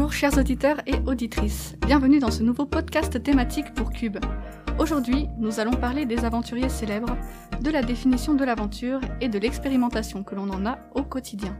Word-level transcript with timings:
Bonjour 0.00 0.14
chers 0.14 0.38
auditeurs 0.38 0.80
et 0.86 0.94
auditrices, 1.04 1.76
bienvenue 1.86 2.20
dans 2.20 2.30
ce 2.30 2.42
nouveau 2.42 2.64
podcast 2.64 3.22
thématique 3.22 3.74
pour 3.74 3.92
Cube. 3.92 4.16
Aujourd'hui, 4.78 5.28
nous 5.36 5.60
allons 5.60 5.74
parler 5.74 6.06
des 6.06 6.24
aventuriers 6.24 6.70
célèbres, 6.70 7.18
de 7.60 7.70
la 7.70 7.82
définition 7.82 8.32
de 8.32 8.42
l'aventure 8.42 9.02
et 9.20 9.28
de 9.28 9.38
l'expérimentation 9.38 10.24
que 10.24 10.34
l'on 10.34 10.48
en 10.48 10.64
a 10.64 10.78
au 10.94 11.02
quotidien. 11.02 11.54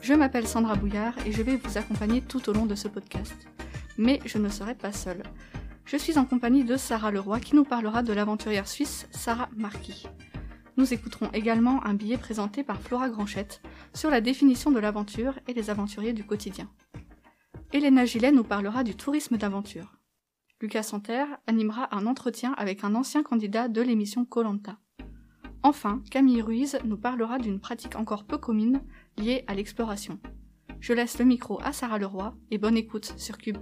Je 0.00 0.14
m'appelle 0.14 0.46
Sandra 0.46 0.76
Bouillard 0.76 1.14
et 1.26 1.32
je 1.32 1.42
vais 1.42 1.56
vous 1.56 1.76
accompagner 1.76 2.20
tout 2.20 2.48
au 2.48 2.52
long 2.52 2.66
de 2.66 2.76
ce 2.76 2.86
podcast. 2.86 3.34
Mais 3.98 4.20
je 4.26 4.38
ne 4.38 4.48
serai 4.48 4.76
pas 4.76 4.92
seule. 4.92 5.24
Je 5.84 5.96
suis 5.96 6.18
en 6.18 6.24
compagnie 6.24 6.62
de 6.62 6.76
Sarah 6.76 7.10
Leroy 7.10 7.40
qui 7.40 7.56
nous 7.56 7.64
parlera 7.64 8.04
de 8.04 8.12
l'aventurière 8.12 8.68
suisse 8.68 9.08
Sarah 9.10 9.48
Marquis. 9.56 10.06
Nous 10.76 10.94
écouterons 10.94 11.30
également 11.32 11.84
un 11.84 11.94
billet 11.94 12.16
présenté 12.16 12.62
par 12.62 12.80
Flora 12.80 13.08
Granchette 13.08 13.60
sur 13.92 14.08
la 14.08 14.20
définition 14.20 14.70
de 14.70 14.78
l'aventure 14.78 15.34
et 15.48 15.52
les 15.52 15.68
aventuriers 15.68 16.12
du 16.12 16.22
quotidien. 16.22 16.68
Elena 17.72 18.04
Gillet 18.04 18.32
nous 18.32 18.44
parlera 18.44 18.84
du 18.84 18.94
tourisme 18.94 19.38
d'aventure. 19.38 19.96
Lucas 20.60 20.82
Santerre 20.82 21.38
animera 21.46 21.88
un 21.96 22.06
entretien 22.06 22.52
avec 22.58 22.84
un 22.84 22.94
ancien 22.94 23.22
candidat 23.22 23.68
de 23.68 23.80
l'émission 23.80 24.26
Colanta. 24.26 24.78
Enfin, 25.62 26.02
Camille 26.10 26.42
Ruiz 26.42 26.78
nous 26.84 26.98
parlera 26.98 27.38
d'une 27.38 27.60
pratique 27.60 27.96
encore 27.96 28.24
peu 28.24 28.36
commune 28.36 28.82
liée 29.16 29.44
à 29.46 29.54
l'exploration. 29.54 30.20
Je 30.80 30.92
laisse 30.92 31.18
le 31.18 31.24
micro 31.24 31.62
à 31.62 31.72
Sarah 31.72 31.98
Leroy 31.98 32.34
et 32.50 32.58
bonne 32.58 32.76
écoute 32.76 33.14
sur 33.16 33.38
Cube. 33.38 33.58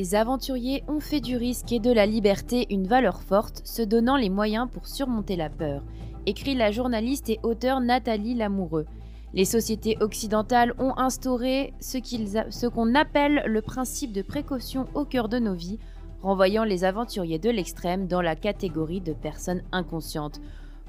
Les 0.00 0.14
aventuriers 0.14 0.82
ont 0.88 0.98
fait 0.98 1.20
du 1.20 1.36
risque 1.36 1.72
et 1.72 1.78
de 1.78 1.92
la 1.92 2.06
liberté 2.06 2.66
une 2.70 2.86
valeur 2.86 3.20
forte, 3.20 3.60
se 3.66 3.82
donnant 3.82 4.16
les 4.16 4.30
moyens 4.30 4.66
pour 4.72 4.86
surmonter 4.86 5.36
la 5.36 5.50
peur, 5.50 5.82
écrit 6.24 6.54
la 6.54 6.70
journaliste 6.70 7.28
et 7.28 7.38
auteure 7.42 7.82
Nathalie 7.82 8.34
Lamoureux. 8.34 8.86
Les 9.34 9.44
sociétés 9.44 9.98
occidentales 10.00 10.72
ont 10.78 10.96
instauré 10.96 11.74
ce 11.80 12.66
qu'on 12.66 12.94
appelle 12.94 13.42
le 13.44 13.60
principe 13.60 14.12
de 14.12 14.22
précaution 14.22 14.86
au 14.94 15.04
cœur 15.04 15.28
de 15.28 15.38
nos 15.38 15.52
vies, 15.52 15.78
renvoyant 16.22 16.64
les 16.64 16.84
aventuriers 16.84 17.38
de 17.38 17.50
l'extrême 17.50 18.06
dans 18.06 18.22
la 18.22 18.36
catégorie 18.36 19.02
de 19.02 19.12
personnes 19.12 19.64
inconscientes. 19.70 20.40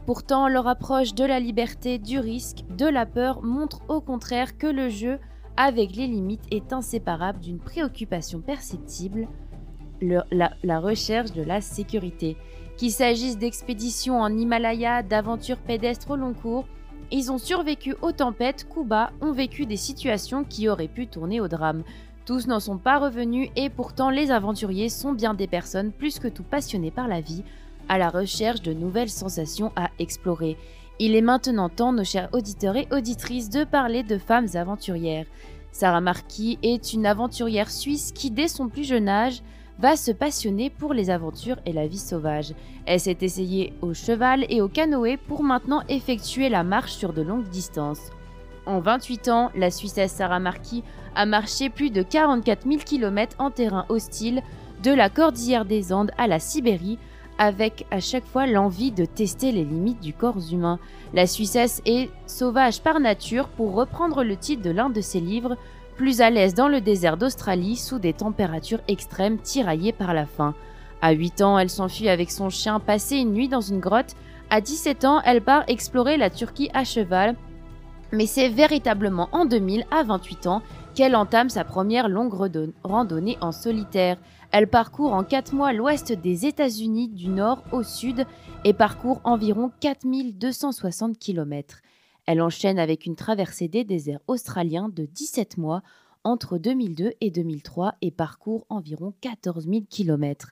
Pourtant, 0.06 0.48
leur 0.48 0.70
approche 0.70 1.16
de 1.16 1.26
la 1.26 1.42
liberté, 1.42 2.00
du 2.00 2.18
risque, 2.18 2.64
de 2.78 2.86
la 2.86 3.06
peur 3.06 3.44
montre 3.44 3.82
au 3.90 4.00
contraire 4.00 4.58
que 4.58 4.68
le 4.68 4.88
jeu 4.88 5.20
avec 5.58 5.96
les 5.96 6.08
limites 6.08 6.46
est 6.52 6.74
inséparable 6.74 7.40
d'une 7.40 7.60
préoccupation 7.60 8.40
perceptible, 8.40 9.28
la, 10.02 10.80
recherche 10.80 11.32
de 11.32 11.44
la 11.44 11.62
sécurité. 11.62 12.38
Qu'il 12.78 12.92
s'agisse 12.92 13.38
d'expéditions 13.38 14.20
en 14.20 14.36
Himalaya, 14.36 15.04
d'aventures 15.04 15.58
pédestres 15.58 16.12
au 16.12 16.16
long 16.16 16.34
cours, 16.34 16.66
ils 17.12 17.32
ont 17.32 17.38
survécu 17.38 17.96
aux 18.02 18.14
tempêtes, 18.14 18.68
coups 18.70 18.88
bas, 18.88 19.12
ont 19.22 19.34
vécu 19.34 19.66
des 19.66 19.78
situations 19.78 20.44
qui 20.44 20.70
auraient 20.70 20.88
pu 20.88 21.08
tourner 21.08 21.42
au 21.42 21.48
drame. 21.48 21.84
Tous 22.26 22.48
n'en 22.48 22.60
sont 22.60 22.78
pas 22.78 23.00
revenus 23.00 23.50
et 23.56 23.70
pourtant 23.70 24.10
les 24.10 24.32
aventuriers 24.32 24.90
sont 24.90 25.12
bien 25.12 25.34
des 25.34 25.48
personnes 25.48 25.92
plus 25.92 26.20
que 26.20 26.28
tout 26.28 26.44
passionnées 26.44 26.92
par 26.92 27.08
la 27.08 27.20
vie, 27.20 27.44
à 27.90 27.98
la 27.98 28.10
recherche 28.10 28.62
de 28.62 28.74
nouvelles 28.74 29.10
sensations 29.10 29.72
à 29.76 29.90
explorer. 30.00 30.58
Il 31.00 31.16
est 31.16 31.22
maintenant 31.22 31.70
temps, 31.70 31.94
nos 31.94 32.04
chers 32.04 32.30
auditeurs 32.34 32.76
et 32.76 32.88
auditrices, 32.92 33.50
de 33.50 33.64
parler 33.64 34.04
de 34.04 34.18
femmes 34.18 34.48
aventurières. 34.54 35.26
Sarah 35.72 36.02
Marquis 36.02 36.60
est 36.64 36.94
une 36.94 37.06
aventurière 37.06 37.72
suisse 37.72 38.12
qui, 38.12 38.30
dès 38.30 38.48
son 38.48 38.68
plus 38.68 38.84
jeune 38.84 39.10
âge, 39.10 39.42
va 39.80 39.96
se 39.96 40.12
passionner 40.12 40.70
pour 40.70 40.94
les 40.94 41.10
aventures 41.10 41.58
et 41.66 41.74
la 41.74 41.88
vie 41.88 41.98
sauvage. 41.98 42.54
Elle 42.86 43.00
s'est 43.00 43.18
essayée 43.22 43.74
au 43.82 43.94
cheval 43.94 44.46
et 44.50 44.62
au 44.62 44.68
canoë 44.68 45.18
pour 45.18 45.44
maintenant 45.44 45.82
effectuer 45.90 46.50
la 46.50 46.64
marche 46.64 46.94
sur 46.94 47.14
de 47.14 47.22
longues 47.22 47.50
distances. 47.50 48.12
En 48.68 48.80
28 48.80 49.30
ans, 49.30 49.52
la 49.56 49.72
Suissesse 49.72 50.12
Sarah 50.12 50.40
Marquis 50.40 50.84
a 51.16 51.26
marché 51.26 51.70
plus 51.70 51.90
de 51.90 52.04
44 52.04 52.68
000 52.68 52.78
km 52.86 53.36
en 53.40 53.50
terrain 53.50 53.86
hostile, 53.90 54.44
de 54.84 54.92
la 54.92 55.10
cordillère 55.10 55.66
des 55.66 55.94
Andes 55.94 56.12
à 56.18 56.28
la 56.28 56.40
Sibérie, 56.40 57.00
avec 57.38 57.86
à 57.92 58.00
chaque 58.00 58.26
fois 58.26 58.48
l'envie 58.48 58.92
de 58.92 59.06
tester 59.06 59.52
les 59.52 59.64
limites 59.64 60.00
du 60.00 60.14
corps 60.14 60.38
humain. 60.52 60.80
La 61.14 61.28
Suissesse 61.28 61.82
est 61.86 62.10
sauvage 62.28 62.82
par 62.82 63.00
nature 63.00 63.48
pour 63.48 63.74
reprendre 63.74 64.24
le 64.24 64.38
titre 64.38 64.64
de 64.64 64.70
l'un 64.70 64.90
de 64.90 65.02
ses 65.02 65.20
livres, 65.20 65.58
plus 65.96 66.22
à 66.22 66.30
l'aise 66.30 66.54
dans 66.54 66.68
le 66.68 66.82
désert 66.82 67.18
d'Australie 67.18 67.76
sous 67.76 68.00
des 68.00 68.14
températures 68.14 68.82
extrêmes 68.88 69.38
tiraillées 69.38 69.92
par 69.92 70.14
la 70.14 70.26
faim. 70.26 70.56
À 71.02 71.12
8 71.12 71.42
ans, 71.42 71.58
elle 71.58 71.70
s'enfuit 71.70 72.10
avec 72.10 72.32
son 72.32 72.50
chien 72.50 72.80
passer 72.80 73.18
une 73.18 73.34
nuit 73.34 73.50
dans 73.50 73.62
une 73.62 73.80
grotte. 73.80 74.16
À 74.50 74.62
17 74.62 75.06
ans, 75.06 75.22
elle 75.26 75.42
part 75.42 75.64
explorer 75.68 76.18
la 76.18 76.30
Turquie 76.30 76.70
à 76.74 76.84
cheval. 76.84 77.36
Mais 78.12 78.26
c'est 78.26 78.50
véritablement 78.50 79.30
en 79.32 79.46
2000, 79.46 79.86
à 79.90 80.04
28 80.04 80.48
ans, 80.48 80.62
qu'elle 80.94 81.16
entame 81.16 81.50
sa 81.50 81.64
première 81.64 82.10
longue 82.10 82.34
randonnée 82.84 83.38
en 83.42 83.52
solitaire. 83.52 84.18
Elle 84.52 84.68
parcourt 84.68 85.14
en 85.14 85.24
4 85.24 85.54
mois 85.54 85.74
l'ouest 85.74 86.12
des 86.12 86.46
États-Unis 86.46 87.10
du 87.10 87.30
nord 87.30 87.64
au 87.72 87.84
sud 87.84 88.26
et 88.66 88.74
parcourt 88.74 89.22
environ 89.24 89.72
4260 89.80 91.18
km. 91.18 91.82
Elle 92.26 92.42
enchaîne 92.42 92.80
avec 92.80 93.06
une 93.06 93.16
traversée 93.16 93.68
des 93.68 93.84
déserts 93.84 94.20
australiens 94.28 94.90
de 94.90 95.06
17 95.06 95.58
mois 95.58 95.82
entre 96.24 96.58
2002 96.58 97.14
et 97.20 97.32
2003 97.32 97.96
et 98.02 98.12
parcourt 98.12 98.66
environ 98.70 99.14
14 99.22 99.68
000 99.68 99.82
km. 99.90 100.52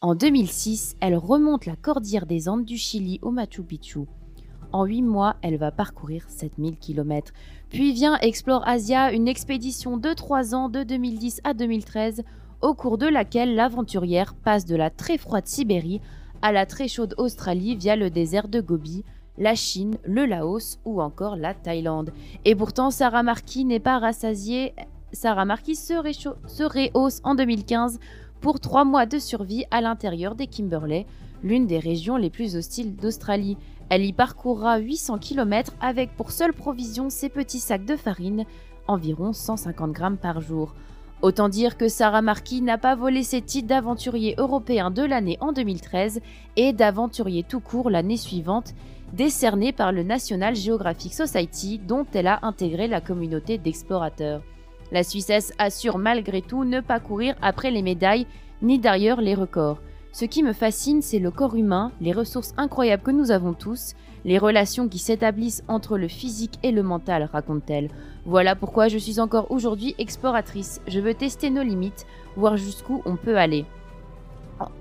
En 0.00 0.14
2006, 0.14 0.96
elle 1.00 1.16
remonte 1.16 1.66
la 1.66 1.76
cordillère 1.76 2.24
des 2.24 2.48
Andes 2.48 2.64
du 2.64 2.78
Chili 2.78 3.18
au 3.20 3.30
Machu 3.30 3.62
Picchu. 3.62 4.06
En 4.72 4.84
8 4.84 5.02
mois, 5.02 5.36
elle 5.42 5.58
va 5.58 5.72
parcourir 5.72 6.24
7000 6.28 6.78
km. 6.78 7.32
Puis 7.70 7.92
vient 7.92 8.18
Explore 8.18 8.66
Asia, 8.66 9.12
une 9.12 9.28
expédition 9.28 9.96
de 9.96 10.12
3 10.12 10.56
ans 10.56 10.68
de 10.68 10.82
2010 10.82 11.40
à 11.44 11.54
2013 11.54 12.24
au 12.62 12.74
cours 12.74 12.98
de 12.98 13.06
laquelle 13.06 13.54
l'aventurière 13.54 14.34
passe 14.34 14.66
de 14.66 14.74
la 14.74 14.90
très 14.90 15.18
froide 15.18 15.46
Sibérie 15.46 16.00
à 16.42 16.50
la 16.50 16.66
très 16.66 16.88
chaude 16.88 17.14
Australie 17.16 17.76
via 17.76 17.94
le 17.94 18.10
désert 18.10 18.48
de 18.48 18.60
Gobi, 18.60 19.04
la 19.38 19.54
Chine, 19.54 19.98
le 20.04 20.26
Laos 20.26 20.80
ou 20.84 21.00
encore 21.00 21.36
la 21.36 21.54
Thaïlande. 21.54 22.12
Et 22.44 22.56
pourtant, 22.56 22.90
Sarah 22.90 23.22
Marquis 23.22 23.64
n'est 23.64 23.78
pas 23.78 24.00
rassasiée. 24.00 24.74
Sarah 25.12 25.44
Marquis 25.44 25.76
se, 25.76 25.94
se 26.48 26.62
réhausse 26.64 27.20
en 27.22 27.36
2015 27.36 28.00
pour 28.40 28.58
trois 28.58 28.84
mois 28.84 29.06
de 29.06 29.20
survie 29.20 29.64
à 29.70 29.80
l'intérieur 29.80 30.34
des 30.34 30.48
Kimberley, 30.48 31.06
l'une 31.44 31.68
des 31.68 31.78
régions 31.78 32.16
les 32.16 32.30
plus 32.30 32.56
hostiles 32.56 32.96
d'Australie. 32.96 33.56
Elle 33.90 34.04
y 34.04 34.12
parcourra 34.12 34.78
800 34.78 35.18
km 35.18 35.72
avec 35.80 36.14
pour 36.16 36.30
seule 36.30 36.52
provision 36.52 37.10
ses 37.10 37.28
petits 37.28 37.58
sacs 37.58 37.84
de 37.84 37.96
farine, 37.96 38.44
environ 38.86 39.32
150 39.32 39.90
grammes 39.90 40.16
par 40.16 40.40
jour. 40.40 40.74
Autant 41.22 41.48
dire 41.48 41.76
que 41.76 41.88
Sarah 41.88 42.22
Marquis 42.22 42.62
n'a 42.62 42.78
pas 42.78 42.94
volé 42.94 43.24
ses 43.24 43.42
titres 43.42 43.66
d'aventurier 43.66 44.36
européen 44.38 44.92
de 44.92 45.02
l'année 45.02 45.38
en 45.40 45.52
2013 45.52 46.20
et 46.56 46.72
d'aventurier 46.72 47.42
tout 47.42 47.58
court 47.58 47.90
l'année 47.90 48.16
suivante, 48.16 48.74
décerné 49.12 49.72
par 49.72 49.90
le 49.90 50.04
National 50.04 50.54
Geographic 50.54 51.12
Society 51.12 51.78
dont 51.78 52.06
elle 52.14 52.28
a 52.28 52.38
intégré 52.42 52.86
la 52.86 53.00
communauté 53.00 53.58
d'explorateurs. 53.58 54.42
La 54.92 55.02
Suissesse 55.02 55.52
assure 55.58 55.98
malgré 55.98 56.42
tout 56.42 56.64
ne 56.64 56.80
pas 56.80 57.00
courir 57.00 57.34
après 57.42 57.72
les 57.72 57.82
médailles 57.82 58.28
ni 58.62 58.78
d'ailleurs 58.78 59.20
les 59.20 59.34
records. 59.34 59.80
Ce 60.12 60.24
qui 60.24 60.42
me 60.42 60.52
fascine, 60.52 61.02
c'est 61.02 61.20
le 61.20 61.30
corps 61.30 61.54
humain, 61.54 61.92
les 62.00 62.12
ressources 62.12 62.52
incroyables 62.56 63.02
que 63.02 63.12
nous 63.12 63.30
avons 63.30 63.52
tous, 63.52 63.94
les 64.24 64.38
relations 64.38 64.88
qui 64.88 64.98
s'établissent 64.98 65.62
entre 65.68 65.96
le 65.96 66.08
physique 66.08 66.58
et 66.64 66.72
le 66.72 66.82
mental, 66.82 67.28
raconte-t-elle. 67.32 67.90
Voilà 68.26 68.56
pourquoi 68.56 68.88
je 68.88 68.98
suis 68.98 69.20
encore 69.20 69.50
aujourd'hui 69.50 69.94
exploratrice. 69.98 70.80
Je 70.88 70.98
veux 70.98 71.14
tester 71.14 71.48
nos 71.48 71.62
limites, 71.62 72.06
voir 72.36 72.56
jusqu'où 72.56 73.02
on 73.04 73.16
peut 73.16 73.38
aller. 73.38 73.64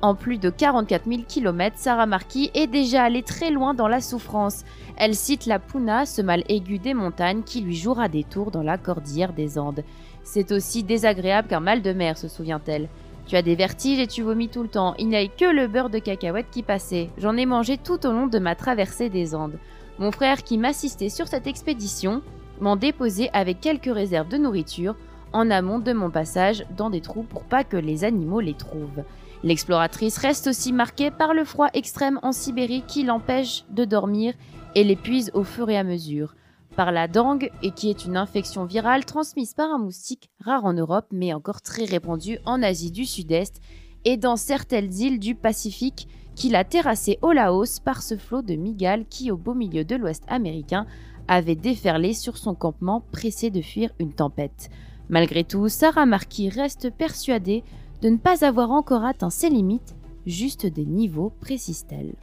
En 0.01 0.15
plus 0.15 0.39
de 0.39 0.49
44 0.49 1.07
000 1.07 1.21
km, 1.27 1.77
Sarah 1.77 2.07
Marquis 2.07 2.49
est 2.53 2.67
déjà 2.67 3.03
allée 3.03 3.23
très 3.23 3.51
loin 3.51 3.73
dans 3.73 3.87
la 3.87 4.01
souffrance. 4.01 4.65
Elle 4.97 5.15
cite 5.15 5.45
la 5.45 5.59
Puna, 5.59 6.05
ce 6.05 6.21
mal 6.21 6.43
aigu 6.49 6.79
des 6.79 6.93
montagnes 6.93 7.43
qui 7.43 7.61
lui 7.61 7.75
jouera 7.75 8.09
des 8.09 8.25
tours 8.25 8.51
dans 8.51 8.63
la 8.63 8.77
cordillère 8.77 9.31
des 9.31 9.57
Andes. 9.57 9.83
C'est 10.23 10.51
aussi 10.51 10.83
désagréable 10.83 11.47
qu'un 11.47 11.61
mal 11.61 11.81
de 11.81 11.93
mer, 11.93 12.17
se 12.17 12.27
souvient-elle. 12.27 12.89
Tu 13.29 13.35
as 13.35 13.43
des 13.43 13.53
vertiges 13.53 13.99
et 13.99 14.07
tu 14.07 14.23
vomis 14.23 14.49
tout 14.49 14.63
le 14.63 14.69
temps. 14.69 14.95
Il 14.97 15.07
n'y 15.07 15.15
a 15.15 15.27
que 15.27 15.45
le 15.45 15.67
beurre 15.67 15.91
de 15.91 15.99
cacahuète 15.99 16.49
qui 16.49 16.63
passait. 16.63 17.11
J'en 17.19 17.37
ai 17.37 17.45
mangé 17.45 17.77
tout 17.77 18.07
au 18.07 18.11
long 18.11 18.25
de 18.25 18.39
ma 18.39 18.55
traversée 18.55 19.07
des 19.09 19.35
Andes. 19.35 19.59
Mon 19.99 20.11
frère 20.11 20.41
qui 20.41 20.57
m'assistait 20.57 21.09
sur 21.09 21.27
cette 21.27 21.45
expédition 21.45 22.23
m'en 22.59 22.75
déposé 22.75 23.29
avec 23.31 23.61
quelques 23.61 23.93
réserves 23.93 24.29
de 24.29 24.37
nourriture 24.37 24.95
en 25.31 25.51
amont 25.51 25.77
de 25.77 25.93
mon 25.93 26.09
passage 26.09 26.65
dans 26.75 26.89
des 26.89 27.01
trous 27.01 27.21
pour 27.21 27.43
pas 27.43 27.63
que 27.63 27.77
les 27.77 28.03
animaux 28.03 28.39
les 28.39 28.55
trouvent. 28.55 29.03
L'exploratrice 29.43 30.17
reste 30.17 30.47
aussi 30.47 30.73
marquée 30.73 31.11
par 31.11 31.35
le 31.35 31.43
froid 31.43 31.69
extrême 31.75 32.19
en 32.23 32.31
Sibérie 32.31 32.83
qui 32.87 33.03
l'empêche 33.03 33.63
de 33.69 33.85
dormir 33.85 34.33
et 34.73 34.83
l'épuise 34.83 35.29
au 35.35 35.43
fur 35.43 35.69
et 35.69 35.77
à 35.77 35.83
mesure. 35.83 36.33
Par 36.75 36.91
la 36.91 37.07
dengue, 37.07 37.51
et 37.61 37.71
qui 37.71 37.89
est 37.89 38.05
une 38.05 38.15
infection 38.15 38.65
virale 38.65 39.05
transmise 39.05 39.53
par 39.53 39.69
un 39.69 39.79
moustique, 39.79 40.29
rare 40.39 40.65
en 40.65 40.73
Europe 40.73 41.07
mais 41.11 41.33
encore 41.33 41.61
très 41.61 41.85
répandue 41.85 42.39
en 42.45 42.63
Asie 42.63 42.91
du 42.91 43.05
Sud-Est 43.05 43.59
et 44.05 44.17
dans 44.17 44.37
certaines 44.37 44.93
îles 44.93 45.19
du 45.19 45.35
Pacifique, 45.35 46.07
qu'il 46.35 46.55
a 46.55 46.63
terrassé 46.63 47.19
au 47.21 47.33
Laos 47.33 47.79
par 47.79 48.01
ce 48.01 48.15
flot 48.15 48.41
de 48.41 48.55
migales 48.55 49.05
qui, 49.09 49.29
au 49.29 49.35
beau 49.35 49.53
milieu 49.53 49.83
de 49.83 49.95
l'Ouest 49.95 50.23
américain, 50.27 50.85
avait 51.27 51.55
déferlé 51.55 52.13
sur 52.13 52.37
son 52.37 52.55
campement 52.55 53.01
pressé 53.11 53.49
de 53.49 53.61
fuir 53.61 53.91
une 53.99 54.13
tempête. 54.13 54.69
Malgré 55.09 55.43
tout, 55.43 55.67
Sarah 55.67 56.05
Marquis 56.05 56.49
reste 56.49 56.91
persuadée 56.91 57.63
de 58.01 58.09
ne 58.09 58.17
pas 58.17 58.45
avoir 58.45 58.71
encore 58.71 59.03
atteint 59.03 59.29
ses 59.29 59.49
limites, 59.49 59.95
juste 60.25 60.65
des 60.65 60.85
niveaux, 60.85 61.33
précise-t-elle. 61.41 62.15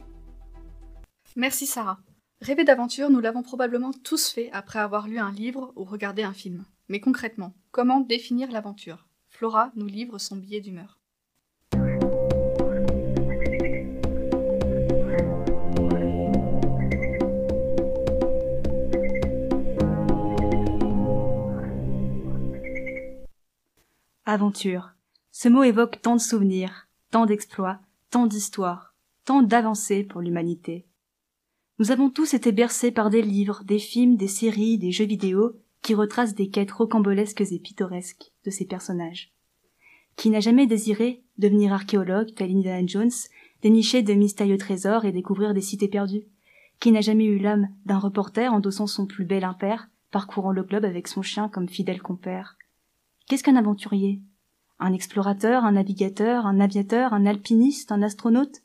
Merci 1.35 1.67
Sarah. 1.67 1.99
Rêver 2.39 2.63
d'aventure, 2.63 3.09
nous 3.09 3.19
l'avons 3.19 3.41
probablement 3.41 3.91
tous 3.91 4.29
fait 4.29 4.51
après 4.51 4.77
avoir 4.77 5.07
lu 5.07 5.17
un 5.17 5.31
livre 5.31 5.73
ou 5.75 5.83
regardé 5.83 6.21
un 6.21 6.33
film. 6.33 6.65
Mais 6.87 6.99
concrètement, 6.99 7.55
comment 7.71 7.99
définir 7.99 8.51
l'aventure? 8.51 9.07
Flora 9.27 9.71
nous 9.75 9.87
livre 9.87 10.19
son 10.19 10.35
billet 10.35 10.61
d'humeur. 10.61 10.99
Aventure. 24.25 24.91
Ce 25.31 25.49
mot 25.49 25.63
évoque 25.63 26.01
tant 26.03 26.15
de 26.15 26.21
souvenirs, 26.21 26.87
tant 27.09 27.25
d'exploits, 27.25 27.79
tant 28.11 28.27
d'histoires, 28.27 28.93
tant 29.25 29.41
d'avancées 29.41 30.03
pour 30.03 30.21
l'humanité. 30.21 30.85
Nous 31.79 31.91
avons 31.91 32.09
tous 32.09 32.33
été 32.33 32.51
bercés 32.51 32.91
par 32.91 33.11
des 33.11 33.21
livres, 33.21 33.61
des 33.63 33.77
films, 33.77 34.15
des 34.15 34.27
séries, 34.27 34.79
des 34.79 34.91
jeux 34.91 35.05
vidéo 35.05 35.57
qui 35.83 35.93
retracent 35.93 36.33
des 36.33 36.49
quêtes 36.49 36.71
rocambolesques 36.71 37.41
et 37.41 37.59
pittoresques 37.59 38.31
de 38.45 38.49
ces 38.49 38.65
personnages. 38.65 39.31
Qui 40.15 40.31
n'a 40.31 40.39
jamais 40.39 40.65
désiré 40.65 41.21
devenir 41.37 41.71
archéologue, 41.71 42.33
tel 42.35 42.49
Indiana 42.49 42.87
Jones, 42.87 43.11
dénicher 43.61 44.01
de 44.01 44.13
mystérieux 44.13 44.57
trésors 44.57 45.05
et 45.05 45.11
découvrir 45.11 45.53
des 45.53 45.61
cités 45.61 45.87
perdues. 45.87 46.25
Qui 46.79 46.91
n'a 46.91 47.01
jamais 47.01 47.25
eu 47.25 47.37
l'âme 47.37 47.69
d'un 47.85 47.99
reporter 47.99 48.51
endossant 48.51 48.87
son 48.87 49.05
plus 49.05 49.25
bel 49.25 49.43
impair, 49.43 49.87
parcourant 50.09 50.51
le 50.51 50.63
globe 50.63 50.85
avec 50.85 51.07
son 51.07 51.21
chien 51.21 51.47
comme 51.47 51.69
fidèle 51.69 52.01
compère. 52.01 52.57
Qu'est-ce 53.27 53.43
qu'un 53.43 53.55
aventurier? 53.55 54.19
Un 54.79 54.93
explorateur, 54.93 55.63
un 55.63 55.73
navigateur, 55.73 56.47
un 56.47 56.59
aviateur, 56.59 57.13
un 57.13 57.27
alpiniste, 57.27 57.91
un 57.91 58.01
astronaute? 58.01 58.63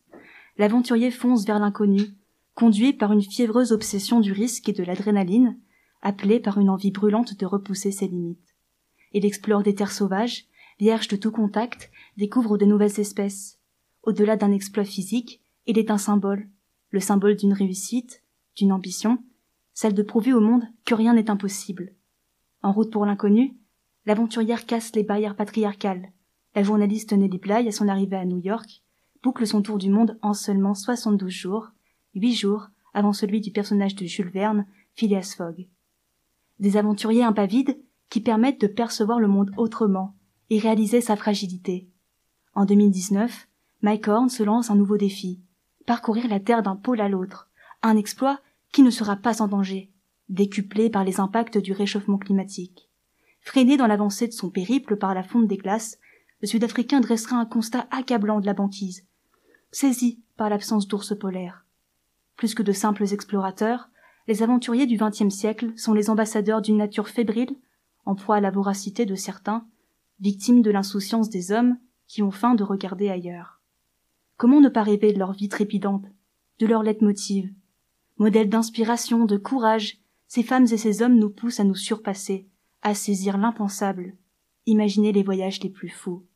L'aventurier 0.57 1.11
fonce 1.11 1.45
vers 1.45 1.59
l'inconnu, 1.59 2.15
conduit 2.55 2.93
par 2.93 3.13
une 3.13 3.23
fiévreuse 3.23 3.73
obsession 3.73 4.21
du 4.21 4.33
risque 4.33 4.69
et 4.69 4.73
de 4.73 4.85
l'adrénaline, 4.85 5.59
appelé 6.03 6.41
par 6.41 6.59
une 6.59 6.71
envie 6.71 6.91
brûlante 6.91 7.39
de 7.39 7.47
repousser 7.47 7.93
ses 7.93 8.09
limites. 8.09 8.55
Il 9.13 9.25
explore 9.25 9.63
des 9.63 9.75
terres 9.75 9.93
sauvages, 9.93 10.47
vierges 10.79 11.09
de 11.09 11.17
tout 11.17 11.31
contact, 11.31 11.91
découvre 12.17 12.59
de 12.59 12.65
nouvelles 12.65 13.01
espèces. 13.01 13.59
Au-delà 14.03 14.37
d'un 14.37 14.53
exploit 14.53 14.85
physique, 14.85 15.43
il 15.67 15.79
est 15.79 15.91
un 15.91 15.99
symbole, 15.99 16.49
le 16.91 17.01
symbole 17.01 17.37
d'une 17.37 17.53
réussite, 17.53 18.23
d'une 18.57 18.73
ambition, 18.73 19.19
celle 19.75 19.95
de 19.95 20.03
prouver 20.03 20.33
au 20.33 20.41
monde 20.41 20.65
que 20.85 20.95
rien 20.95 21.15
n'est 21.15 21.31
impossible. 21.31 21.95
En 22.63 22.73
route 22.73 22.93
pour 22.93 23.07
l'inconnu, 23.07 23.57
l'aventurière 24.07 24.67
casse 24.67 24.95
les 24.95 25.05
barrières 25.05 25.37
patriarcales. 25.37 26.13
La 26.55 26.63
journaliste 26.63 27.13
Nelly 27.13 27.39
Bly, 27.39 27.69
à 27.69 27.73
son 27.73 27.89
arrivée 27.89 28.17
à 28.17 28.25
New 28.25 28.39
York, 28.39 28.83
boucle 29.23 29.47
son 29.47 29.63
tour 29.63 29.79
du 29.79 29.89
monde 29.89 30.19
en 30.21 30.35
seulement 30.35 30.75
72 30.75 31.31
jours, 31.31 31.71
huit 32.15 32.35
jours 32.35 32.69
avant 32.95 33.13
celui 33.13 33.41
du 33.41 33.51
personnage 33.51 33.95
de 33.95 34.07
Jules 34.07 34.31
Verne, 34.31 34.67
Phileas 34.95 35.35
Fogg. 35.37 35.69
Des 36.59 36.77
aventuriers 36.77 37.25
impavides 37.25 37.79
qui 38.11 38.21
permettent 38.21 38.61
de 38.61 38.67
percevoir 38.67 39.19
le 39.19 39.29
monde 39.29 39.51
autrement 39.57 40.15
et 40.51 40.59
réaliser 40.59 41.01
sa 41.01 41.17
fragilité. 41.17 41.89
En 42.55 42.67
2019, 42.67 43.49
Mike 43.81 44.09
Horn 44.09 44.29
se 44.29 44.43
lance 44.43 44.71
un 44.71 44.77
nouveau 44.77 44.99
défi. 44.99 45.41
Parcourir 45.87 46.29
la 46.29 46.39
Terre 46.39 46.63
d'un 46.63 46.77
pôle 46.77 47.01
à 47.01 47.09
l'autre. 47.09 47.51
Un 47.83 47.97
exploit 47.97 48.41
qui 48.71 48.83
ne 48.83 48.91
sera 48.91 49.17
pas 49.17 49.35
sans 49.35 49.49
danger, 49.49 49.91
décuplé 50.29 50.91
par 50.91 51.05
les 51.05 51.21
impacts 51.21 51.59
du 51.59 51.73
réchauffement 51.73 52.19
climatique. 52.19 52.91
Freiné 53.41 53.77
dans 53.77 53.87
l'avancée 53.87 54.29
de 54.29 54.33
son 54.33 54.51
périple 54.51 54.97
par 54.97 55.15
la 55.15 55.23
fonte 55.23 55.49
des 55.49 55.57
glaces, 55.57 55.99
le 56.41 56.47
Sud-Africain 56.47 57.01
dressera 57.01 57.37
un 57.37 57.47
constat 57.47 57.87
accablant 57.91 58.41
de 58.41 58.47
la 58.47 58.55
banquise, 58.55 59.05
saisi 59.71 60.23
par 60.37 60.49
l'absence 60.49 60.87
d'ours 60.87 61.19
polaires. 61.19 61.62
Plus 62.43 62.57
que 62.57 62.63
de 62.65 62.73
simples 62.73 63.05
explorateurs, 63.05 63.89
les 64.27 64.43
aventuriers 64.43 64.87
du 64.87 64.97
XXe 64.97 65.33
siècle 65.33 65.73
sont 65.77 65.95
les 65.95 66.11
ambassadeurs 66.11 66.61
d'une 66.61 66.79
nature 66.79 67.07
fébrile, 67.07 67.57
en 68.05 68.17
proie 68.17 68.35
à 68.35 68.41
la 68.41 68.51
voracité 68.51 69.07
de 69.07 69.15
certains, 69.15 69.65
victimes 70.19 70.61
de 70.61 70.73
l'insouciance 70.73 71.31
des 71.31 71.53
hommes 71.53 71.79
qui 72.09 72.21
ont 72.21 72.33
faim 72.33 72.57
de 72.57 72.65
regarder 72.65 73.11
ailleurs. 73.11 73.61
Comment 74.39 74.61
ne 74.61 74.69
pas 74.69 74.83
rêver 74.83 75.13
de 75.13 75.21
leur 75.21 75.35
vie 75.35 75.49
trépidante, 75.49 76.07
de 76.59 76.67
leur 76.67 76.83
leitmotiv? 76.83 77.49
Modèle 78.17 78.49
d'inspiration, 78.49 79.25
de 79.25 79.37
courage, 79.37 79.99
ces 80.27 80.43
femmes 80.43 80.67
et 80.73 80.79
ces 80.79 81.01
hommes 81.01 81.21
nous 81.21 81.31
poussent 81.31 81.61
à 81.61 81.65
nous 81.65 81.77
surpasser, 81.77 82.49
à 82.83 82.97
saisir 82.97 83.39
l'impensable, 83.39 84.17
imaginer 84.67 85.13
les 85.13 85.23
voyages 85.23 85.63
les 85.63 85.71
plus 85.71 85.91
fous. 85.91 86.27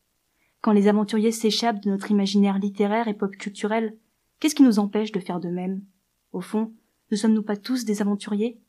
Quand 0.61 0.71
les 0.71 0.87
aventuriers 0.87 1.33
s'échappent 1.33 1.83
de 1.83 1.91
notre 1.91 2.13
imaginaire 2.13 2.61
littéraire 2.61 3.09
et 3.09 3.15
pop 3.15 3.35
culturel, 3.37 3.99
qu'est-ce 4.39 4.55
qui 4.55 4.63
nous 4.63 4.79
empêche 4.79 5.11
de 5.11 5.19
faire 5.19 5.41
de 5.41 5.49
même? 5.49 5.83
Au 6.33 6.41
fond, 6.41 6.73
ne 7.11 7.17
sommes-nous 7.17 7.43
pas 7.43 7.57
tous 7.57 7.85
des 7.85 8.03
aventuriers? 8.03 8.61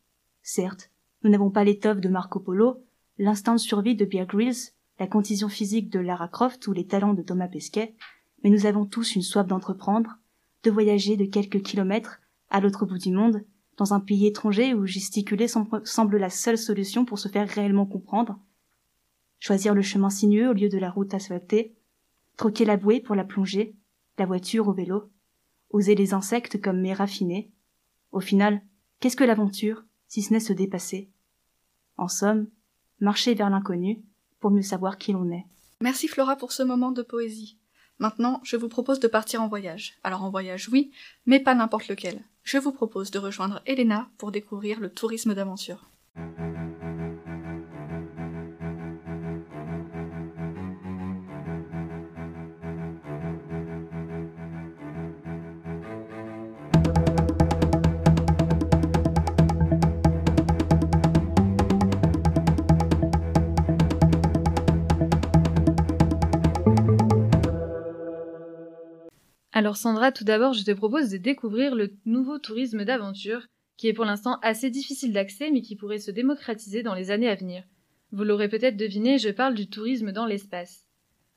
Certes, 0.41 0.91
nous 1.23 1.29
n'avons 1.29 1.49
pas 1.49 1.63
l'étoffe 1.63 1.99
de 1.99 2.09
Marco 2.09 2.39
Polo, 2.39 2.83
l'instinct 3.17 3.55
de 3.55 3.59
survie 3.59 3.95
de 3.95 4.05
Bear 4.05 4.27
Grylls, 4.27 4.71
la 4.99 5.07
condition 5.07 5.49
physique 5.49 5.89
de 5.89 5.99
Lara 5.99 6.27
Croft 6.27 6.67
ou 6.67 6.73
les 6.73 6.85
talents 6.85 7.13
de 7.13 7.21
Thomas 7.21 7.47
Pesquet, 7.47 7.95
mais 8.43 8.49
nous 8.49 8.65
avons 8.65 8.85
tous 8.85 9.15
une 9.15 9.21
soif 9.21 9.47
d'entreprendre, 9.47 10.17
de 10.63 10.71
voyager 10.71 11.17
de 11.17 11.25
quelques 11.25 11.61
kilomètres 11.61 12.19
à 12.49 12.61
l'autre 12.61 12.85
bout 12.85 12.97
du 12.97 13.11
monde, 13.11 13.43
dans 13.77 13.93
un 13.93 13.99
pays 13.99 14.25
étranger 14.25 14.73
où 14.73 14.85
gesticuler 14.85 15.47
semble 15.47 16.17
la 16.17 16.29
seule 16.29 16.57
solution 16.57 17.05
pour 17.05 17.19
se 17.19 17.27
faire 17.27 17.47
réellement 17.47 17.85
comprendre, 17.85 18.39
choisir 19.39 19.75
le 19.75 19.81
chemin 19.83 20.09
sinueux 20.09 20.49
au 20.49 20.53
lieu 20.53 20.69
de 20.69 20.79
la 20.79 20.89
route 20.89 21.13
asphaltée, 21.13 21.75
troquer 22.37 22.65
la 22.65 22.77
bouée 22.77 22.99
pour 22.99 23.15
la 23.15 23.23
plongée, 23.23 23.75
la 24.17 24.25
voiture 24.25 24.67
au 24.67 24.73
vélo, 24.73 25.11
oser 25.69 25.95
les 25.95 26.13
insectes 26.13 26.61
comme 26.61 26.81
mes 26.81 26.93
raffinés. 26.93 27.51
Au 28.11 28.19
final, 28.19 28.61
qu'est-ce 28.99 29.17
que 29.17 29.23
l'aventure, 29.23 29.83
si 30.07 30.21
ce 30.21 30.33
n'est 30.33 30.39
se 30.39 30.53
dépasser? 30.53 31.09
En 31.97 32.07
somme, 32.07 32.47
marcher 32.99 33.33
vers 33.33 33.49
l'inconnu 33.49 34.01
pour 34.39 34.51
mieux 34.51 34.61
savoir 34.61 34.97
qui 34.97 35.11
l'on 35.11 35.31
est. 35.31 35.45
Merci 35.81 36.07
Flora 36.07 36.35
pour 36.35 36.51
ce 36.51 36.63
moment 36.63 36.91
de 36.91 37.01
poésie. 37.01 37.57
Maintenant, 37.99 38.39
je 38.43 38.57
vous 38.57 38.69
propose 38.69 38.99
de 38.99 39.07
partir 39.07 39.41
en 39.41 39.47
voyage. 39.47 39.97
Alors 40.03 40.23
en 40.23 40.29
voyage, 40.29 40.69
oui, 40.69 40.91
mais 41.25 41.39
pas 41.39 41.55
n'importe 41.55 41.87
lequel. 41.87 42.23
Je 42.43 42.57
vous 42.57 42.71
propose 42.71 43.11
de 43.11 43.19
rejoindre 43.19 43.61
Elena 43.65 44.09
pour 44.17 44.31
découvrir 44.31 44.79
le 44.79 44.89
tourisme 44.89 45.33
d'aventure. 45.33 45.89
Alors 69.57 69.75
Sandra, 69.75 70.11
tout 70.11 70.23
d'abord, 70.23 70.53
je 70.53 70.63
te 70.63 70.69
propose 70.69 71.09
de 71.09 71.17
découvrir 71.17 71.73
le 71.73 71.91
nouveau 72.05 72.37
tourisme 72.37 72.85
d'aventure, 72.85 73.47
qui 73.75 73.87
est 73.87 73.93
pour 73.93 74.05
l'instant 74.05 74.37
assez 74.43 74.69
difficile 74.69 75.13
d'accès, 75.13 75.49
mais 75.49 75.63
qui 75.63 75.75
pourrait 75.75 75.97
se 75.97 76.11
démocratiser 76.11 76.83
dans 76.83 76.93
les 76.93 77.09
années 77.09 77.27
à 77.27 77.33
venir. 77.33 77.63
Vous 78.11 78.23
l'aurez 78.23 78.49
peut-être 78.49 78.77
deviné, 78.77 79.17
je 79.17 79.29
parle 79.29 79.55
du 79.55 79.67
tourisme 79.67 80.11
dans 80.11 80.27
l'espace. 80.27 80.85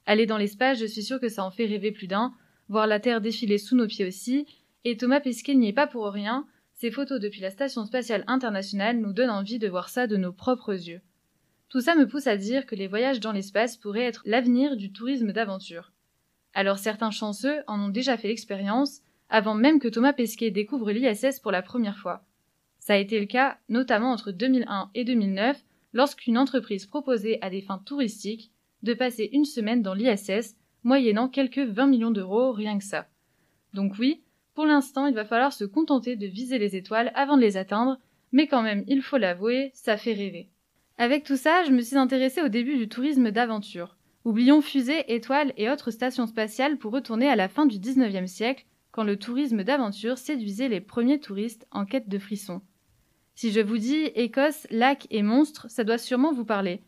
Aller 0.04 0.26
dans 0.26 0.36
l'espace, 0.36 0.78
je 0.78 0.84
suis 0.84 1.02
sûre 1.02 1.18
que 1.18 1.30
ça 1.30 1.42
en 1.42 1.50
fait 1.50 1.64
rêver 1.64 1.92
plus 1.92 2.08
d'un, 2.08 2.34
voir 2.68 2.86
la 2.86 3.00
Terre 3.00 3.22
défiler 3.22 3.56
sous 3.56 3.74
nos 3.74 3.86
pieds 3.86 4.04
aussi, 4.04 4.46
et 4.84 4.98
Thomas 4.98 5.20
Pesquet 5.20 5.54
n'y 5.54 5.68
est 5.68 5.72
pas 5.72 5.86
pour 5.86 6.04
rien, 6.04 6.46
ses 6.74 6.90
photos 6.90 7.20
depuis 7.20 7.40
la 7.40 7.50
Station 7.50 7.86
spatiale 7.86 8.24
internationale 8.26 8.98
nous 8.98 9.14
donnent 9.14 9.30
envie 9.30 9.58
de 9.58 9.68
voir 9.68 9.88
ça 9.88 10.06
de 10.06 10.18
nos 10.18 10.34
propres 10.34 10.74
yeux. 10.74 11.00
Tout 11.70 11.80
ça 11.80 11.94
me 11.94 12.06
pousse 12.06 12.26
à 12.26 12.36
dire 12.36 12.66
que 12.66 12.74
les 12.74 12.86
voyages 12.86 13.20
dans 13.20 13.32
l'espace 13.32 13.78
pourraient 13.78 14.00
être 14.00 14.20
l'avenir 14.26 14.76
du 14.76 14.92
tourisme 14.92 15.32
d'aventure. 15.32 15.90
Alors 16.54 16.78
certains 16.78 17.10
chanceux 17.10 17.62
en 17.66 17.80
ont 17.80 17.88
déjà 17.88 18.16
fait 18.16 18.28
l'expérience 18.28 19.00
avant 19.28 19.54
même 19.54 19.78
que 19.78 19.88
Thomas 19.88 20.12
Pesquet 20.12 20.50
découvre 20.50 20.90
l'ISS 20.90 21.40
pour 21.40 21.52
la 21.52 21.62
première 21.62 21.98
fois. 21.98 22.24
Ça 22.78 22.94
a 22.94 22.98
été 22.98 23.20
le 23.20 23.26
cas 23.26 23.58
notamment 23.68 24.10
entre 24.10 24.32
2001 24.32 24.90
et 24.94 25.04
2009 25.04 25.62
lorsqu'une 25.92 26.38
entreprise 26.38 26.86
proposait 26.86 27.38
à 27.42 27.50
des 27.50 27.60
fins 27.60 27.82
touristiques 27.84 28.50
de 28.82 28.94
passer 28.94 29.28
une 29.32 29.44
semaine 29.44 29.82
dans 29.82 29.94
l'ISS 29.94 30.56
moyennant 30.82 31.28
quelques 31.28 31.58
20 31.58 31.86
millions 31.86 32.10
d'euros, 32.10 32.52
rien 32.52 32.78
que 32.78 32.84
ça. 32.84 33.06
Donc 33.74 33.94
oui, 33.98 34.22
pour 34.54 34.66
l'instant, 34.66 35.06
il 35.06 35.14
va 35.14 35.24
falloir 35.24 35.52
se 35.52 35.64
contenter 35.64 36.16
de 36.16 36.26
viser 36.26 36.58
les 36.58 36.76
étoiles 36.76 37.12
avant 37.14 37.36
de 37.36 37.42
les 37.42 37.56
atteindre, 37.56 37.98
mais 38.32 38.46
quand 38.46 38.62
même, 38.62 38.84
il 38.88 39.02
faut 39.02 39.18
l'avouer, 39.18 39.70
ça 39.74 39.96
fait 39.96 40.12
rêver. 40.12 40.48
Avec 40.98 41.24
tout 41.24 41.36
ça, 41.36 41.64
je 41.64 41.70
me 41.70 41.82
suis 41.82 41.96
intéressée 41.96 42.42
au 42.42 42.48
début 42.48 42.76
du 42.76 42.88
tourisme 42.88 43.30
d'aventure. 43.30 43.96
Oublions 44.24 44.60
fusées, 44.60 45.14
étoiles 45.14 45.52
et 45.56 45.70
autres 45.70 45.90
stations 45.90 46.26
spatiales 46.26 46.76
pour 46.76 46.92
retourner 46.92 47.28
à 47.28 47.36
la 47.36 47.48
fin 47.48 47.64
du 47.64 47.78
19e 47.78 48.26
siècle, 48.26 48.66
quand 48.92 49.04
le 49.04 49.16
tourisme 49.16 49.64
d'aventure 49.64 50.18
séduisait 50.18 50.68
les 50.68 50.80
premiers 50.80 51.20
touristes 51.20 51.66
en 51.70 51.86
quête 51.86 52.08
de 52.08 52.18
frissons. 52.18 52.60
Si 53.34 53.52
je 53.52 53.60
vous 53.60 53.78
dis 53.78 54.10
Écosse, 54.14 54.66
lac 54.70 55.06
et 55.10 55.22
monstres, 55.22 55.70
ça 55.70 55.84
doit 55.84 55.96
sûrement 55.96 56.32
vous 56.32 56.44
parler. 56.44 56.82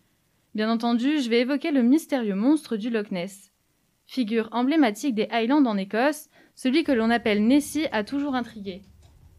Bien 0.54 0.70
entendu, 0.70 1.20
je 1.20 1.30
vais 1.30 1.40
évoquer 1.40 1.70
le 1.70 1.82
mystérieux 1.82 2.34
monstre 2.34 2.76
du 2.76 2.90
Loch 2.90 3.10
Ness. 3.10 3.50
Figure 4.06 4.50
emblématique 4.52 5.14
des 5.14 5.28
Highlands 5.30 5.64
en 5.64 5.78
Écosse, 5.78 6.28
celui 6.54 6.84
que 6.84 6.92
l'on 6.92 7.08
appelle 7.08 7.46
Nessie 7.46 7.86
a 7.92 8.04
toujours 8.04 8.34
intrigué. 8.34 8.82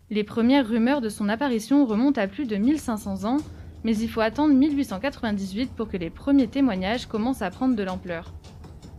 Les 0.10 0.24
premières 0.24 0.68
rumeurs 0.68 1.02
de 1.02 1.10
son 1.10 1.30
apparition 1.30 1.86
remontent 1.86 2.20
à 2.20 2.28
plus 2.28 2.48
de 2.48 2.56
1500 2.56 3.26
ans, 3.26 3.38
mais 3.84 3.98
il 3.98 4.10
faut 4.10 4.22
attendre 4.22 4.54
1898 4.54 5.72
pour 5.72 5.88
que 5.88 5.98
les 5.98 6.10
premiers 6.10 6.48
témoignages 6.48 7.06
commencent 7.06 7.42
à 7.42 7.50
prendre 7.50 7.76
de 7.76 7.84
l'ampleur. 7.84 8.34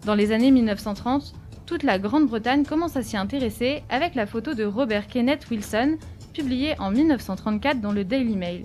Dans 0.05 0.14
les 0.14 0.33
années 0.33 0.50
1930, 0.50 1.35
toute 1.67 1.83
la 1.83 1.99
Grande-Bretagne 1.99 2.64
commence 2.64 2.97
à 2.97 3.03
s'y 3.03 3.17
intéresser 3.17 3.83
avec 3.88 4.14
la 4.14 4.26
photo 4.26 4.55
de 4.55 4.64
Robert 4.64 5.07
Kenneth 5.07 5.47
Wilson, 5.50 5.97
publiée 6.35 6.75
en 6.79 6.91
1934 6.91 7.81
dans 7.81 7.93
le 7.93 8.05
Daily 8.05 8.37
Mail. 8.37 8.64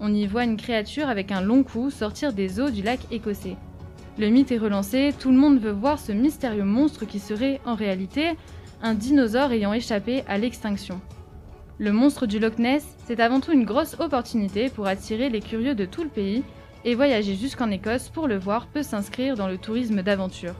On 0.00 0.12
y 0.12 0.26
voit 0.26 0.44
une 0.44 0.56
créature 0.56 1.08
avec 1.08 1.30
un 1.30 1.40
long 1.40 1.62
cou 1.62 1.90
sortir 1.90 2.32
des 2.32 2.58
eaux 2.58 2.70
du 2.70 2.82
lac 2.82 3.00
écossais. 3.10 3.56
Le 4.18 4.28
mythe 4.28 4.50
est 4.50 4.58
relancé, 4.58 5.14
tout 5.18 5.30
le 5.30 5.36
monde 5.36 5.60
veut 5.60 5.70
voir 5.70 5.98
ce 5.98 6.12
mystérieux 6.12 6.64
monstre 6.64 7.04
qui 7.04 7.18
serait, 7.18 7.60
en 7.64 7.74
réalité, 7.74 8.32
un 8.82 8.94
dinosaure 8.94 9.52
ayant 9.52 9.72
échappé 9.72 10.24
à 10.26 10.36
l'extinction. 10.38 11.00
Le 11.80 11.92
monstre 11.92 12.26
du 12.26 12.38
Loch 12.38 12.58
Ness, 12.58 12.84
c'est 13.06 13.20
avant 13.20 13.40
tout 13.40 13.52
une 13.52 13.64
grosse 13.64 13.98
opportunité 14.00 14.68
pour 14.68 14.86
attirer 14.86 15.30
les 15.30 15.40
curieux 15.40 15.74
de 15.74 15.86
tout 15.86 16.02
le 16.02 16.10
pays, 16.10 16.42
et 16.84 16.94
voyager 16.94 17.36
jusqu'en 17.36 17.70
Écosse 17.70 18.10
pour 18.10 18.28
le 18.28 18.38
voir 18.38 18.66
peut 18.66 18.82
s'inscrire 18.82 19.34
dans 19.34 19.48
le 19.48 19.56
tourisme 19.56 20.02
d'aventure. 20.02 20.52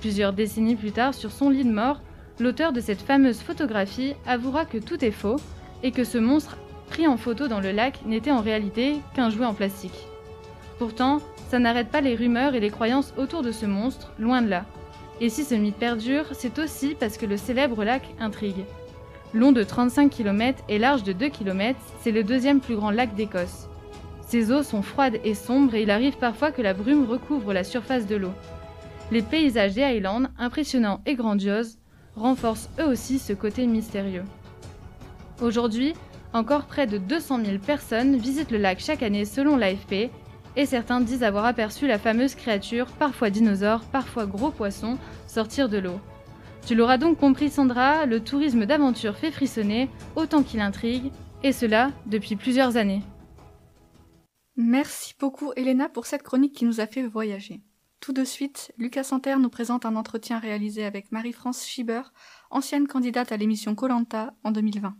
Plusieurs 0.00 0.32
décennies 0.32 0.74
plus 0.74 0.92
tard, 0.92 1.12
sur 1.12 1.30
son 1.30 1.50
lit 1.50 1.66
de 1.66 1.70
mort, 1.70 2.00
l'auteur 2.40 2.72
de 2.72 2.80
cette 2.80 3.02
fameuse 3.02 3.42
photographie 3.42 4.14
avouera 4.26 4.64
que 4.64 4.78
tout 4.78 5.04
est 5.04 5.10
faux 5.10 5.36
et 5.82 5.92
que 5.92 6.02
ce 6.02 6.16
monstre 6.16 6.56
pris 6.88 7.06
en 7.06 7.18
photo 7.18 7.46
dans 7.46 7.60
le 7.60 7.70
lac 7.70 8.00
n'était 8.06 8.30
en 8.30 8.40
réalité 8.40 8.96
qu'un 9.14 9.28
jouet 9.28 9.44
en 9.44 9.52
plastique. 9.52 10.06
Pourtant, 10.78 11.20
ça 11.50 11.58
n'arrête 11.58 11.90
pas 11.90 12.00
les 12.00 12.16
rumeurs 12.16 12.54
et 12.54 12.60
les 12.60 12.70
croyances 12.70 13.12
autour 13.18 13.42
de 13.42 13.52
ce 13.52 13.66
monstre, 13.66 14.14
loin 14.18 14.40
de 14.40 14.48
là. 14.48 14.64
Et 15.20 15.28
si 15.28 15.44
ce 15.44 15.54
mythe 15.54 15.76
perdure, 15.76 16.24
c'est 16.32 16.58
aussi 16.58 16.96
parce 16.98 17.18
que 17.18 17.26
le 17.26 17.36
célèbre 17.36 17.84
lac 17.84 18.14
intrigue. 18.18 18.64
Long 19.34 19.52
de 19.52 19.62
35 19.62 20.10
km 20.10 20.62
et 20.68 20.78
large 20.78 21.04
de 21.04 21.12
2 21.12 21.30
km, 21.30 21.80
c'est 22.02 22.10
le 22.10 22.22
deuxième 22.22 22.60
plus 22.60 22.76
grand 22.76 22.90
lac 22.90 23.14
d'Écosse. 23.14 23.68
Ses 24.20 24.52
eaux 24.52 24.62
sont 24.62 24.82
froides 24.82 25.20
et 25.24 25.34
sombres 25.34 25.74
et 25.74 25.82
il 25.82 25.90
arrive 25.90 26.18
parfois 26.18 26.52
que 26.52 26.60
la 26.60 26.74
brume 26.74 27.06
recouvre 27.08 27.54
la 27.54 27.64
surface 27.64 28.06
de 28.06 28.16
l'eau. 28.16 28.32
Les 29.10 29.22
paysages 29.22 29.74
des 29.74 29.82
Highlands, 29.82 30.24
impressionnants 30.38 31.00
et 31.06 31.14
grandioses, 31.14 31.78
renforcent 32.14 32.68
eux 32.78 32.86
aussi 32.86 33.18
ce 33.18 33.32
côté 33.32 33.66
mystérieux. 33.66 34.24
Aujourd'hui, 35.40 35.94
encore 36.34 36.66
près 36.66 36.86
de 36.86 36.98
200 36.98 37.44
000 37.44 37.58
personnes 37.58 38.16
visitent 38.16 38.50
le 38.50 38.58
lac 38.58 38.80
chaque 38.80 39.02
année 39.02 39.24
selon 39.24 39.56
l'AFP 39.56 40.10
et 40.56 40.66
certains 40.66 41.00
disent 41.00 41.22
avoir 41.22 41.46
aperçu 41.46 41.86
la 41.86 41.98
fameuse 41.98 42.34
créature, 42.34 42.86
parfois 42.98 43.30
dinosaure, 43.30 43.80
parfois 43.80 44.26
gros 44.26 44.50
poisson, 44.50 44.98
sortir 45.26 45.70
de 45.70 45.78
l'eau. 45.78 45.98
Tu 46.66 46.74
l'auras 46.76 46.98
donc 46.98 47.18
compris 47.18 47.50
Sandra, 47.50 48.06
le 48.06 48.20
tourisme 48.20 48.66
d'aventure 48.66 49.16
fait 49.16 49.32
frissonner 49.32 49.90
autant 50.14 50.42
qu'il 50.42 50.60
intrigue, 50.60 51.10
et 51.42 51.52
cela 51.52 51.90
depuis 52.06 52.36
plusieurs 52.36 52.76
années. 52.76 53.02
Merci 54.56 55.14
beaucoup 55.18 55.52
Elena 55.56 55.88
pour 55.88 56.06
cette 56.06 56.22
chronique 56.22 56.54
qui 56.54 56.64
nous 56.64 56.80
a 56.80 56.86
fait 56.86 57.02
voyager. 57.02 57.62
Tout 58.00 58.12
de 58.12 58.24
suite, 58.24 58.72
Lucas 58.78 59.04
Santerre 59.04 59.38
nous 59.38 59.48
présente 59.48 59.86
un 59.86 59.96
entretien 59.96 60.38
réalisé 60.38 60.84
avec 60.84 61.10
Marie-France 61.12 61.64
Schieber, 61.64 62.02
ancienne 62.50 62.86
candidate 62.86 63.32
à 63.32 63.36
l'émission 63.36 63.74
Colanta 63.74 64.34
en 64.44 64.50
2020. 64.50 64.94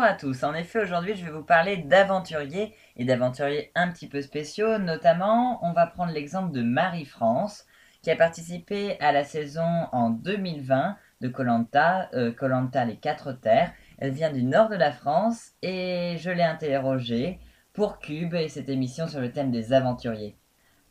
Bonjour 0.00 0.14
à 0.14 0.16
tous. 0.16 0.44
En 0.44 0.54
effet, 0.54 0.80
aujourd'hui, 0.80 1.14
je 1.14 1.26
vais 1.26 1.30
vous 1.30 1.44
parler 1.44 1.76
d'aventuriers 1.76 2.74
et 2.96 3.04
d'aventuriers 3.04 3.70
un 3.74 3.92
petit 3.92 4.08
peu 4.08 4.22
spéciaux. 4.22 4.78
Notamment, 4.78 5.62
on 5.62 5.74
va 5.74 5.86
prendre 5.86 6.10
l'exemple 6.10 6.52
de 6.52 6.62
Marie-France, 6.62 7.66
qui 8.00 8.10
a 8.10 8.16
participé 8.16 8.98
à 9.00 9.12
la 9.12 9.24
saison 9.24 9.88
en 9.92 10.08
2020 10.08 10.96
de 11.20 11.28
Colanta, 11.28 12.08
Colanta 12.38 12.86
les 12.86 12.96
quatre 12.96 13.32
terres. 13.32 13.74
Elle 13.98 14.12
vient 14.12 14.32
du 14.32 14.42
nord 14.42 14.70
de 14.70 14.76
la 14.76 14.90
France 14.90 15.50
et 15.60 16.16
je 16.18 16.30
l'ai 16.30 16.44
interrogée 16.44 17.38
pour 17.74 17.98
Cube 17.98 18.32
et 18.32 18.48
cette 18.48 18.70
émission 18.70 19.06
sur 19.06 19.20
le 19.20 19.30
thème 19.30 19.50
des 19.50 19.74
aventuriers. 19.74 20.38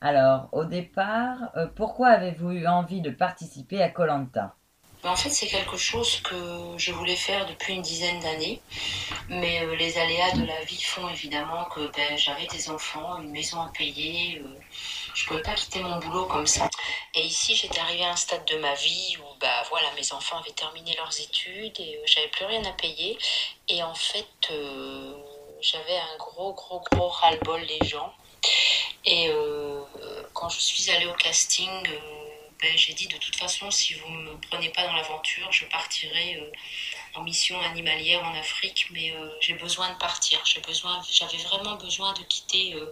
Alors, 0.02 0.50
au 0.52 0.66
départ, 0.66 1.50
euh, 1.58 1.66
pourquoi 1.66 2.10
avez-vous 2.10 2.52
eu 2.52 2.68
envie 2.68 3.02
de 3.02 3.10
participer 3.10 3.82
à 3.82 3.90
Colanta? 3.90 4.59
En 5.04 5.16
fait, 5.16 5.30
c'est 5.30 5.48
quelque 5.48 5.78
chose 5.78 6.20
que 6.22 6.74
je 6.78 6.92
voulais 6.92 7.16
faire 7.16 7.46
depuis 7.46 7.74
une 7.74 7.82
dizaine 7.82 8.20
d'années, 8.20 8.62
mais 9.30 9.62
euh, 9.62 9.76
les 9.76 9.98
aléas 9.98 10.32
de 10.34 10.46
la 10.46 10.62
vie 10.66 10.82
font 10.82 11.08
évidemment 11.08 11.66
que 11.66 11.88
ben, 11.96 12.18
j'avais 12.18 12.48
des 12.48 12.70
enfants, 12.70 13.18
une 13.22 13.32
maison 13.32 13.62
à 13.62 13.70
payer, 13.70 14.42
euh, 14.44 14.60
je 15.14 15.24
ne 15.24 15.28
pouvais 15.28 15.42
pas 15.42 15.54
quitter 15.54 15.80
mon 15.80 16.00
boulot 16.00 16.26
comme 16.26 16.48
ça. 16.48 16.70
Et 17.16 17.22
ici, 17.22 17.56
j'étais 17.56 17.80
arrivée 17.80 18.04
à 18.04 18.12
un 18.12 18.16
stade 18.18 18.44
de 18.46 18.58
ma 18.58 18.74
vie 18.76 19.18
où 19.20 19.40
bah, 19.40 19.64
voilà, 19.70 19.90
mes 19.94 20.12
enfants 20.12 20.38
avaient 20.40 20.52
terminé 20.52 20.94
leurs 20.98 21.18
études 21.22 21.80
et 21.80 21.96
euh, 21.96 22.02
j'avais 22.06 22.28
plus 22.28 22.46
rien 22.46 22.64
à 22.66 22.74
payer. 22.74 23.18
Et 23.70 23.82
en 23.82 23.96
fait, 23.96 24.28
j'avais 25.62 25.98
un 25.98 26.18
gros, 26.18 26.54
gros, 26.54 26.84
gros 26.92 27.08
ras-le-bol 27.08 27.66
des 27.68 27.88
gens. 27.88 28.14
Et 29.06 29.32
quand 30.34 30.50
je 30.50 30.60
suis 30.60 30.92
allée 30.92 31.08
au 31.08 31.14
casting, 31.14 31.70
ben, 32.62 32.78
j'ai 32.78 32.94
dit 32.94 33.08
de 33.08 33.18
toute 33.18 33.38
façon, 33.38 33.72
si 33.72 33.94
vous 33.94 34.10
ne 34.10 34.32
me 34.32 34.38
prenez 34.50 34.70
pas 34.70 34.86
dans 34.86 34.94
l'aventure, 34.94 35.50
je 35.52 35.66
partirai 35.66 36.36
euh, 36.36 36.52
en 37.16 37.24
mission 37.24 37.60
animalière 37.62 38.22
en 38.26 38.38
Afrique, 38.38 38.88
mais 38.92 39.14
euh, 39.14 39.30
j'ai 39.40 39.54
besoin 39.54 39.90
de 39.94 39.98
partir. 39.98 40.40
J'ai 40.44 40.60
besoin, 40.62 41.00
j'avais 41.10 41.38
vraiment 41.38 41.76
besoin 41.76 42.14
de 42.14 42.20
quitter 42.24 42.74
euh, 42.76 42.92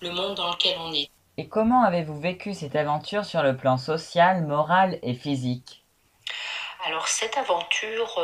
le 0.00 0.10
monde 0.10 0.34
dans 0.34 0.50
lequel 0.50 0.76
on 0.78 0.92
est. 0.92 1.08
Et 1.38 1.48
comment 1.48 1.82
avez-vous 1.82 2.20
vécu 2.20 2.52
cette 2.52 2.76
aventure 2.76 3.24
sur 3.24 3.42
le 3.42 3.56
plan 3.56 3.78
social, 3.78 4.44
moral 4.46 4.98
et 5.02 5.14
physique? 5.14 5.82
Alors 6.84 7.08
cette 7.08 7.36
aventure 7.38 8.14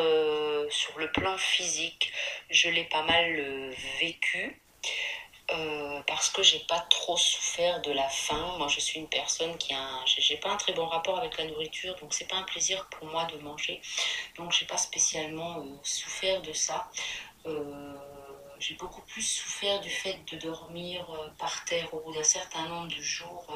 sur 0.71 0.99
le 0.99 1.11
plan 1.13 1.37
physique, 1.39 2.13
je 2.51 2.69
l'ai 2.69 2.85
pas 2.85 3.03
mal 3.03 3.75
vécue. 4.01 4.61
Euh, 5.53 6.03
parce 6.09 6.31
que 6.31 6.43
j'ai 6.43 6.59
pas 6.61 6.81
trop 6.91 7.17
souffert 7.17 7.81
de 7.83 7.93
la 7.93 8.09
faim. 8.09 8.57
Moi, 8.59 8.67
je 8.67 8.81
suis 8.81 8.99
une 8.99 9.09
personne 9.09 9.57
qui 9.59 9.73
a, 9.75 10.05
j'ai 10.05 10.37
pas 10.39 10.51
un 10.51 10.57
très 10.57 10.73
bon 10.73 10.87
rapport 10.87 11.19
avec 11.19 11.39
la 11.39 11.45
nourriture, 11.45 11.95
donc 12.01 12.13
c'est 12.15 12.27
pas 12.27 12.37
un 12.37 12.43
plaisir 12.43 12.87
pour 12.87 13.07
moi 13.07 13.27
de 13.27 13.39
manger. 13.39 13.81
Donc 14.37 14.51
j'ai 14.51 14.67
pas 14.67 14.77
spécialement 14.77 15.61
euh, 15.61 15.79
souffert 15.85 16.43
de 16.43 16.53
ça. 16.53 16.91
Euh, 17.47 17.95
j'ai 18.59 18.75
beaucoup 18.75 19.03
plus 19.03 19.23
souffert 19.23 19.81
du 19.81 19.91
fait 19.91 20.19
de 20.33 20.39
dormir 20.39 21.07
par 21.39 21.65
terre 21.65 21.93
au 21.95 22.01
bout 22.01 22.13
d'un 22.13 22.25
certain 22.25 22.67
nombre 22.67 22.89
de 22.89 23.03
jours. 23.03 23.47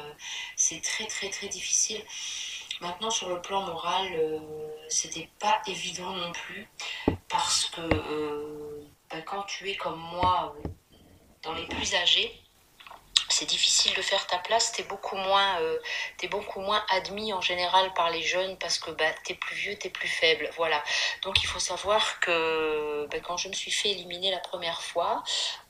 c'est 0.55 0.81
très 0.81 1.07
très 1.07 1.29
très 1.29 1.47
difficile. 1.47 2.01
Maintenant, 2.81 3.09
sur 3.09 3.29
le 3.29 3.41
plan 3.41 3.61
moral, 3.63 4.41
c'était 4.89 5.29
pas 5.39 5.59
évident 5.65 6.11
non 6.11 6.31
plus 6.31 6.69
parce 7.29 7.65
que 7.65 7.81
ben, 9.09 9.23
quand 9.23 9.43
tu 9.43 9.69
es 9.69 9.75
comme 9.75 9.99
moi 9.99 10.55
dans 11.43 11.53
les 11.53 11.65
plus 11.65 11.95
âgés, 11.95 12.41
c'est 13.31 13.45
difficile 13.45 13.93
de 13.95 14.01
faire 14.01 14.27
ta 14.27 14.37
place, 14.39 14.71
t'es 14.73 14.83
beaucoup 14.83 15.15
moins 15.15 15.59
euh, 15.61 15.79
es 16.21 16.27
beaucoup 16.27 16.59
moins 16.59 16.83
admis 16.89 17.33
en 17.33 17.41
général 17.41 17.93
par 17.93 18.09
les 18.09 18.21
jeunes 18.21 18.57
parce 18.57 18.77
que 18.77 18.91
bah 18.91 19.11
t'es 19.23 19.35
plus 19.35 19.55
vieux, 19.55 19.75
t'es 19.75 19.89
plus 19.89 20.07
faible, 20.07 20.49
voilà. 20.57 20.83
Donc 21.23 21.41
il 21.41 21.47
faut 21.47 21.59
savoir 21.59 22.19
que 22.19 23.07
bah, 23.09 23.19
quand 23.21 23.37
je 23.37 23.47
me 23.47 23.53
suis 23.53 23.71
fait 23.71 23.89
éliminer 23.89 24.31
la 24.31 24.39
première 24.39 24.81
fois, 24.81 25.23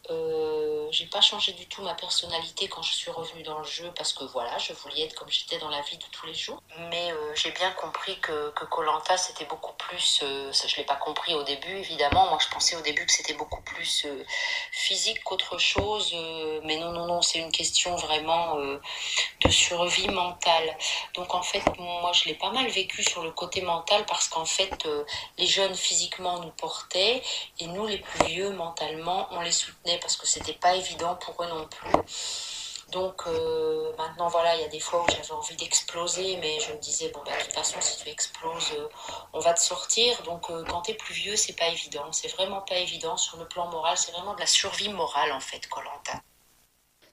Euh, 0.10 0.88
j'ai 0.92 1.06
pas 1.06 1.22
changé 1.22 1.54
du 1.54 1.68
tout 1.68 1.84
ma 1.84 1.94
personnalité 1.94 2.68
quand 2.68 2.82
je 2.82 2.92
suis 2.92 3.12
revenue 3.12 3.44
dans 3.44 3.60
le 3.60 3.66
jeu 3.66 3.92
parce 3.96 4.14
que 4.14 4.24
voilà, 4.26 4.58
je 4.58 4.74
voulais 4.74 5.04
être 5.04 5.16
comme 5.16 5.30
j'étais 5.30 5.60
dans 5.60 5.70
la 5.70 5.82
vie 5.82 5.98
de 5.98 6.04
tous 6.12 6.26
les 6.26 6.34
jours. 6.34 6.62
Mais 6.90 7.12
euh, 7.12 7.36
j'ai 7.36 7.52
bien 7.52 7.72
compris 7.72 8.20
que 8.20 8.50
Colanta 8.66 9.16
c'était 9.18 9.46
beaucoup 9.46 9.74
plus. 9.74 10.22
Euh, 10.24 10.52
ça, 10.52 10.68
je 10.68 10.76
l'ai 10.78 10.84
pas 10.84 10.96
compris 10.96 11.36
au 11.36 11.44
début 11.44 11.78
évidemment. 11.78 12.28
Moi 12.30 12.40
je 12.42 12.48
pensais 12.54 12.76
au 12.76 12.82
début 12.82 13.06
que 13.06 13.12
c'était 13.12 13.36
beaucoup 13.36 13.62
plus 13.62 14.08
physique 14.72 15.24
qu'autre 15.24 15.58
chose. 15.60 16.14
mais 16.64 16.78
non 16.78 16.92
non 16.92 17.06
non, 17.06 17.22
c'est 17.22 17.40
une 17.40 17.52
question 17.52 17.96
vraiment 17.96 18.56
de 18.56 19.50
survie 19.50 20.10
mentale. 20.10 20.78
Donc 21.14 21.34
en 21.36 21.44
fait 21.44 21.64
moi 21.78 22.12
je 22.14 22.26
l'ai 22.26 22.36
pas 22.36 22.52
mal 22.52 22.68
vécu 22.70 23.04
sur 23.04 23.24
le 23.24 23.32
côté 23.32 23.62
mental 23.62 24.06
parce 24.06 24.28
qu'en 24.28 24.46
fait 24.46 24.88
les 25.38 25.48
jeunes 25.48 25.76
physiquement 25.76 26.40
nous 26.40 26.52
portaient 26.52 27.22
et 27.60 27.68
nous 27.68 27.86
les 27.86 28.00
plus 28.00 28.26
vieux 28.26 28.50
mentalement 28.52 29.28
on 29.32 29.42
les 29.42 29.52
soutenait 29.52 29.91
parce 30.00 30.16
que 30.16 30.28
c'était 30.28 30.54
pas 30.54 30.76
évident 30.76 31.16
pour 31.16 31.44
eux 31.44 31.48
non 31.48 31.68
plus. 31.68 31.92
Donc 32.92 33.24
euh, 33.26 33.94
maintenant 33.98 34.28
voilà, 34.28 34.56
il 34.56 34.62
y 34.62 34.66
a 34.66 34.68
des 34.68 34.82
fois 34.82 35.04
où 35.04 35.06
j'avais 35.10 35.32
envie 35.32 35.56
d'exploser, 35.56 36.38
mais 36.38 36.60
je 36.60 36.74
me 36.74 36.78
disais 36.78 37.10
bon 37.10 37.22
bah, 37.26 37.32
de 37.38 37.44
toute 37.44 37.54
façon 37.54 37.80
si 37.80 38.04
tu 38.04 38.10
exploses, 38.10 38.74
euh, 38.78 38.88
on 39.34 39.40
va 39.40 39.54
te 39.54 39.62
sortir. 39.62 40.22
Donc 40.24 40.50
euh, 40.50 40.64
quand 40.66 40.82
t'es 40.82 40.94
plus 40.94 41.14
vieux, 41.14 41.36
c'est 41.38 41.54
pas 41.54 41.70
évident, 41.70 42.12
c'est 42.12 42.28
vraiment 42.28 42.62
pas 42.62 42.76
évident 42.76 43.16
sur 43.16 43.38
le 43.38 43.48
plan 43.48 43.68
moral, 43.68 43.98
c'est 43.98 44.12
vraiment 44.12 44.34
de 44.34 44.42
la 44.42 44.46
survie 44.46 44.90
morale 44.90 45.32
en 45.32 45.40
fait, 45.40 45.68
Colanta. 45.68 46.22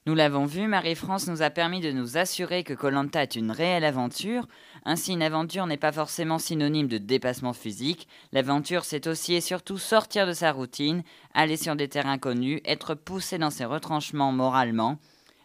Nous 0.09 0.15
l'avons 0.15 0.47
vu, 0.47 0.69
Marie-France 0.69 1.27
nous 1.27 1.43
a 1.43 1.50
permis 1.50 1.83
de 1.83 1.93
nous 1.93 2.17
assurer 2.17 2.65
que 2.65 2.73
Colanta 2.73 3.23
est 3.23 3.37
une 3.37 3.50
réelle 3.50 3.85
aventure. 3.85 4.49
Ainsi, 4.87 5.12
une 5.12 5.23
aventure 5.23 5.67
n'est 5.67 5.77
pas 5.77 5.93
forcément 5.93 6.38
synonyme 6.38 6.88
de 6.88 6.97
dépassement 6.97 7.53
physique. 7.53 8.09
L'aventure, 8.33 8.87
c'est 8.87 9.07
aussi 9.07 9.35
et 9.35 9.43
surtout 9.43 9.77
sortir 9.77 10.27
de 10.27 10.33
sa 10.33 10.50
routine, 10.50 11.03
aller 11.35 11.59
sur 11.59 11.77
des 11.77 11.88
terrains 11.88 12.17
connus, 12.17 12.62
être 12.65 12.95
poussé 12.95 13.37
dans 13.37 13.50
ses 13.50 13.67
retranchements 13.67 14.33
moralement, 14.33 14.97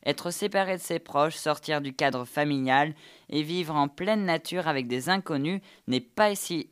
être 0.05 0.31
séparé 0.31 0.77
de 0.77 0.81
ses 0.81 0.99
proches, 0.99 1.35
sortir 1.35 1.81
du 1.81 1.93
cadre 1.93 2.23
familial 2.23 2.93
et 3.33 3.41
vivre 3.41 3.75
en 3.75 3.87
pleine 3.87 4.25
nature 4.25 4.67
avec 4.67 4.87
des 4.87 5.09
inconnus 5.09 5.59
n'est 5.87 5.99
pas, 5.99 6.35
si, 6.35 6.69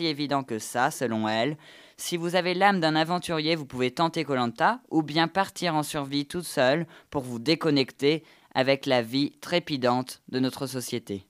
évident 0.00 0.42
que 0.42 0.58
ça, 0.58 0.90
selon 0.90 1.28
elle. 1.28 1.56
Si 1.96 2.16
vous 2.16 2.34
avez 2.34 2.54
l'âme 2.54 2.80
d'un 2.80 2.96
aventurier, 2.96 3.54
vous 3.54 3.66
pouvez 3.66 3.92
tenter 3.92 4.24
Colanta 4.24 4.80
ou 4.90 5.02
bien 5.02 5.28
partir 5.28 5.76
en 5.76 5.84
survie 5.84 6.26
toute 6.26 6.44
seule 6.44 6.86
pour 7.08 7.22
vous 7.22 7.38
déconnecter 7.38 8.24
avec 8.52 8.84
la 8.84 9.00
vie 9.00 9.30
trépidante 9.40 10.22
de 10.28 10.40
notre 10.40 10.66
société. 10.66 11.24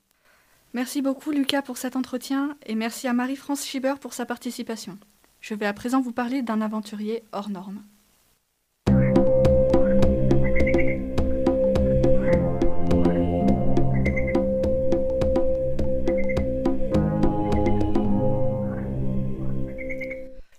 Merci 0.72 1.02
beaucoup 1.02 1.32
Lucas 1.32 1.62
pour 1.62 1.76
cet 1.76 1.94
entretien 1.94 2.56
et 2.64 2.74
merci 2.74 3.08
à 3.08 3.12
Marie-France 3.12 3.66
Schieber 3.66 3.94
pour 4.00 4.14
sa 4.14 4.24
participation. 4.24 4.98
Je 5.40 5.54
vais 5.54 5.66
à 5.66 5.74
présent 5.74 6.00
vous 6.00 6.12
parler 6.12 6.40
d'un 6.40 6.62
aventurier 6.62 7.24
hors 7.32 7.50
norme. 7.50 7.82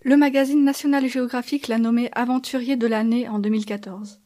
Le 0.08 0.16
magazine 0.16 0.64
National 0.64 1.06
Geographic 1.06 1.68
l'a 1.68 1.80
nommé 1.80 2.10
aventurier 2.14 2.78
de 2.78 2.88
l'année 2.88 3.28
en 3.28 3.40
2014. 3.40 4.22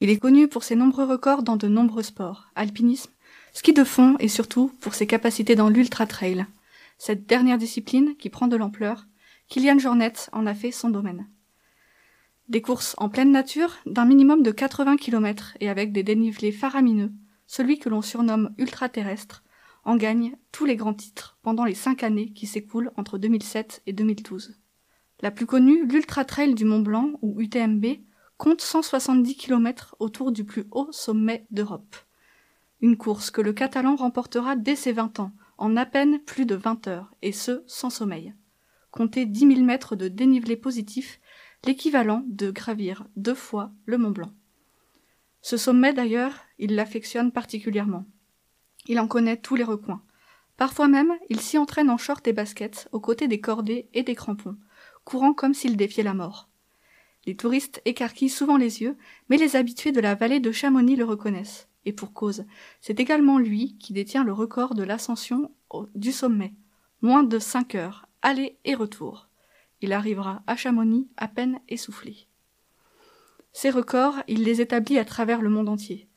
Il 0.00 0.10
est 0.10 0.18
connu 0.18 0.48
pour 0.48 0.64
ses 0.64 0.74
nombreux 0.74 1.04
records 1.04 1.44
dans 1.44 1.56
de 1.56 1.68
nombreux 1.68 2.02
sports, 2.02 2.48
alpinisme, 2.56 3.12
ski 3.52 3.72
de 3.72 3.84
fond 3.84 4.16
et 4.18 4.26
surtout 4.26 4.72
pour 4.80 4.94
ses 4.94 5.06
capacités 5.06 5.54
dans 5.54 5.68
l'ultra 5.68 6.08
trail. 6.08 6.46
Cette 6.98 7.26
dernière 7.26 7.58
discipline, 7.58 8.16
qui 8.16 8.28
prend 8.28 8.48
de 8.48 8.56
l'ampleur, 8.56 9.06
Kylian 9.46 9.78
Jornet 9.78 10.14
en 10.32 10.46
a 10.46 10.54
fait 10.54 10.72
son 10.72 10.90
domaine. 10.90 11.28
Des 12.48 12.60
courses 12.60 12.96
en 12.98 13.08
pleine 13.08 13.30
nature 13.30 13.76
d'un 13.86 14.06
minimum 14.06 14.42
de 14.42 14.50
80 14.50 14.96
km 14.96 15.56
et 15.60 15.68
avec 15.68 15.92
des 15.92 16.02
dénivelés 16.02 16.50
faramineux, 16.50 17.12
celui 17.46 17.78
que 17.78 17.88
l'on 17.88 18.02
surnomme 18.02 18.52
ultra-terrestre, 18.58 19.44
en 19.84 19.94
gagne 19.94 20.34
tous 20.50 20.64
les 20.64 20.74
grands 20.74 20.92
titres 20.92 21.38
pendant 21.42 21.64
les 21.64 21.74
cinq 21.74 22.02
années 22.02 22.32
qui 22.32 22.48
s'écoulent 22.48 22.90
entre 22.96 23.16
2007 23.16 23.82
et 23.86 23.92
2012. 23.92 24.56
La 25.22 25.30
plus 25.30 25.46
connue, 25.46 25.86
l'Ultra 25.86 26.24
Trail 26.24 26.54
du 26.54 26.64
Mont 26.64 26.80
Blanc, 26.80 27.12
ou 27.20 27.40
UTMB, 27.40 27.86
compte 28.38 28.62
170 28.62 29.36
km 29.36 29.94
autour 29.98 30.32
du 30.32 30.44
plus 30.44 30.64
haut 30.70 30.88
sommet 30.92 31.46
d'Europe. 31.50 31.94
Une 32.80 32.96
course 32.96 33.30
que 33.30 33.42
le 33.42 33.52
Catalan 33.52 33.96
remportera 33.96 34.56
dès 34.56 34.76
ses 34.76 34.92
20 34.92 35.20
ans, 35.20 35.32
en 35.58 35.76
à 35.76 35.84
peine 35.84 36.20
plus 36.20 36.46
de 36.46 36.54
20 36.54 36.88
heures, 36.88 37.14
et 37.20 37.32
ce, 37.32 37.62
sans 37.66 37.90
sommeil. 37.90 38.34
Comptez 38.90 39.26
10 39.26 39.40
000 39.56 39.60
mètres 39.60 39.94
de 39.94 40.08
dénivelé 40.08 40.56
positif, 40.56 41.20
l'équivalent 41.66 42.24
de 42.26 42.50
gravir 42.50 43.06
deux 43.16 43.34
fois 43.34 43.72
le 43.84 43.98
Mont 43.98 44.12
Blanc. 44.12 44.32
Ce 45.42 45.58
sommet, 45.58 45.92
d'ailleurs, 45.92 46.32
il 46.58 46.74
l'affectionne 46.74 47.30
particulièrement. 47.30 48.06
Il 48.86 48.98
en 48.98 49.06
connaît 49.06 49.36
tous 49.36 49.54
les 49.54 49.64
recoins. 49.64 50.02
Parfois 50.56 50.88
même, 50.88 51.12
il 51.28 51.40
s'y 51.40 51.58
entraîne 51.58 51.90
en 51.90 51.98
short 51.98 52.26
et 52.26 52.32
baskets, 52.32 52.88
aux 52.92 53.00
côtés 53.00 53.28
des 53.28 53.40
cordées 53.40 53.88
et 53.92 54.02
des 54.02 54.14
crampons, 54.14 54.56
courant 55.10 55.34
comme 55.34 55.54
s'il 55.54 55.76
défiait 55.76 56.04
la 56.04 56.14
mort. 56.14 56.48
Les 57.26 57.34
touristes 57.34 57.82
écarquillent 57.84 58.28
souvent 58.28 58.56
les 58.56 58.80
yeux, 58.80 58.96
mais 59.28 59.38
les 59.38 59.56
habitués 59.56 59.90
de 59.90 60.00
la 60.00 60.14
vallée 60.14 60.38
de 60.38 60.52
Chamonix 60.52 60.94
le 60.94 61.04
reconnaissent. 61.04 61.68
Et 61.84 61.92
pour 61.92 62.12
cause, 62.12 62.44
c'est 62.80 63.00
également 63.00 63.38
lui 63.38 63.76
qui 63.78 63.92
détient 63.92 64.22
le 64.22 64.32
record 64.32 64.76
de 64.76 64.84
l'ascension 64.84 65.50
du 65.96 66.12
sommet. 66.12 66.54
Moins 67.02 67.24
de 67.24 67.40
cinq 67.40 67.74
heures, 67.74 68.06
aller 68.22 68.58
et 68.64 68.76
retour. 68.76 69.28
Il 69.80 69.92
arrivera 69.92 70.44
à 70.46 70.54
Chamonix 70.54 71.08
à 71.16 71.26
peine 71.26 71.58
essoufflé. 71.68 72.28
Ces 73.52 73.70
records, 73.70 74.22
il 74.28 74.44
les 74.44 74.60
établit 74.60 74.98
à 74.98 75.04
travers 75.04 75.42
le 75.42 75.50
monde 75.50 75.68
entier. 75.68 76.08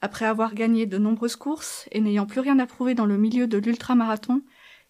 Après 0.00 0.24
avoir 0.24 0.54
gagné 0.54 0.86
de 0.86 0.96
nombreuses 0.96 1.36
courses 1.36 1.86
et 1.92 2.00
n'ayant 2.00 2.26
plus 2.26 2.40
rien 2.40 2.58
à 2.60 2.66
prouver 2.66 2.94
dans 2.94 3.06
le 3.06 3.18
milieu 3.18 3.46
de 3.46 3.58
l'ultramarathon, 3.58 4.40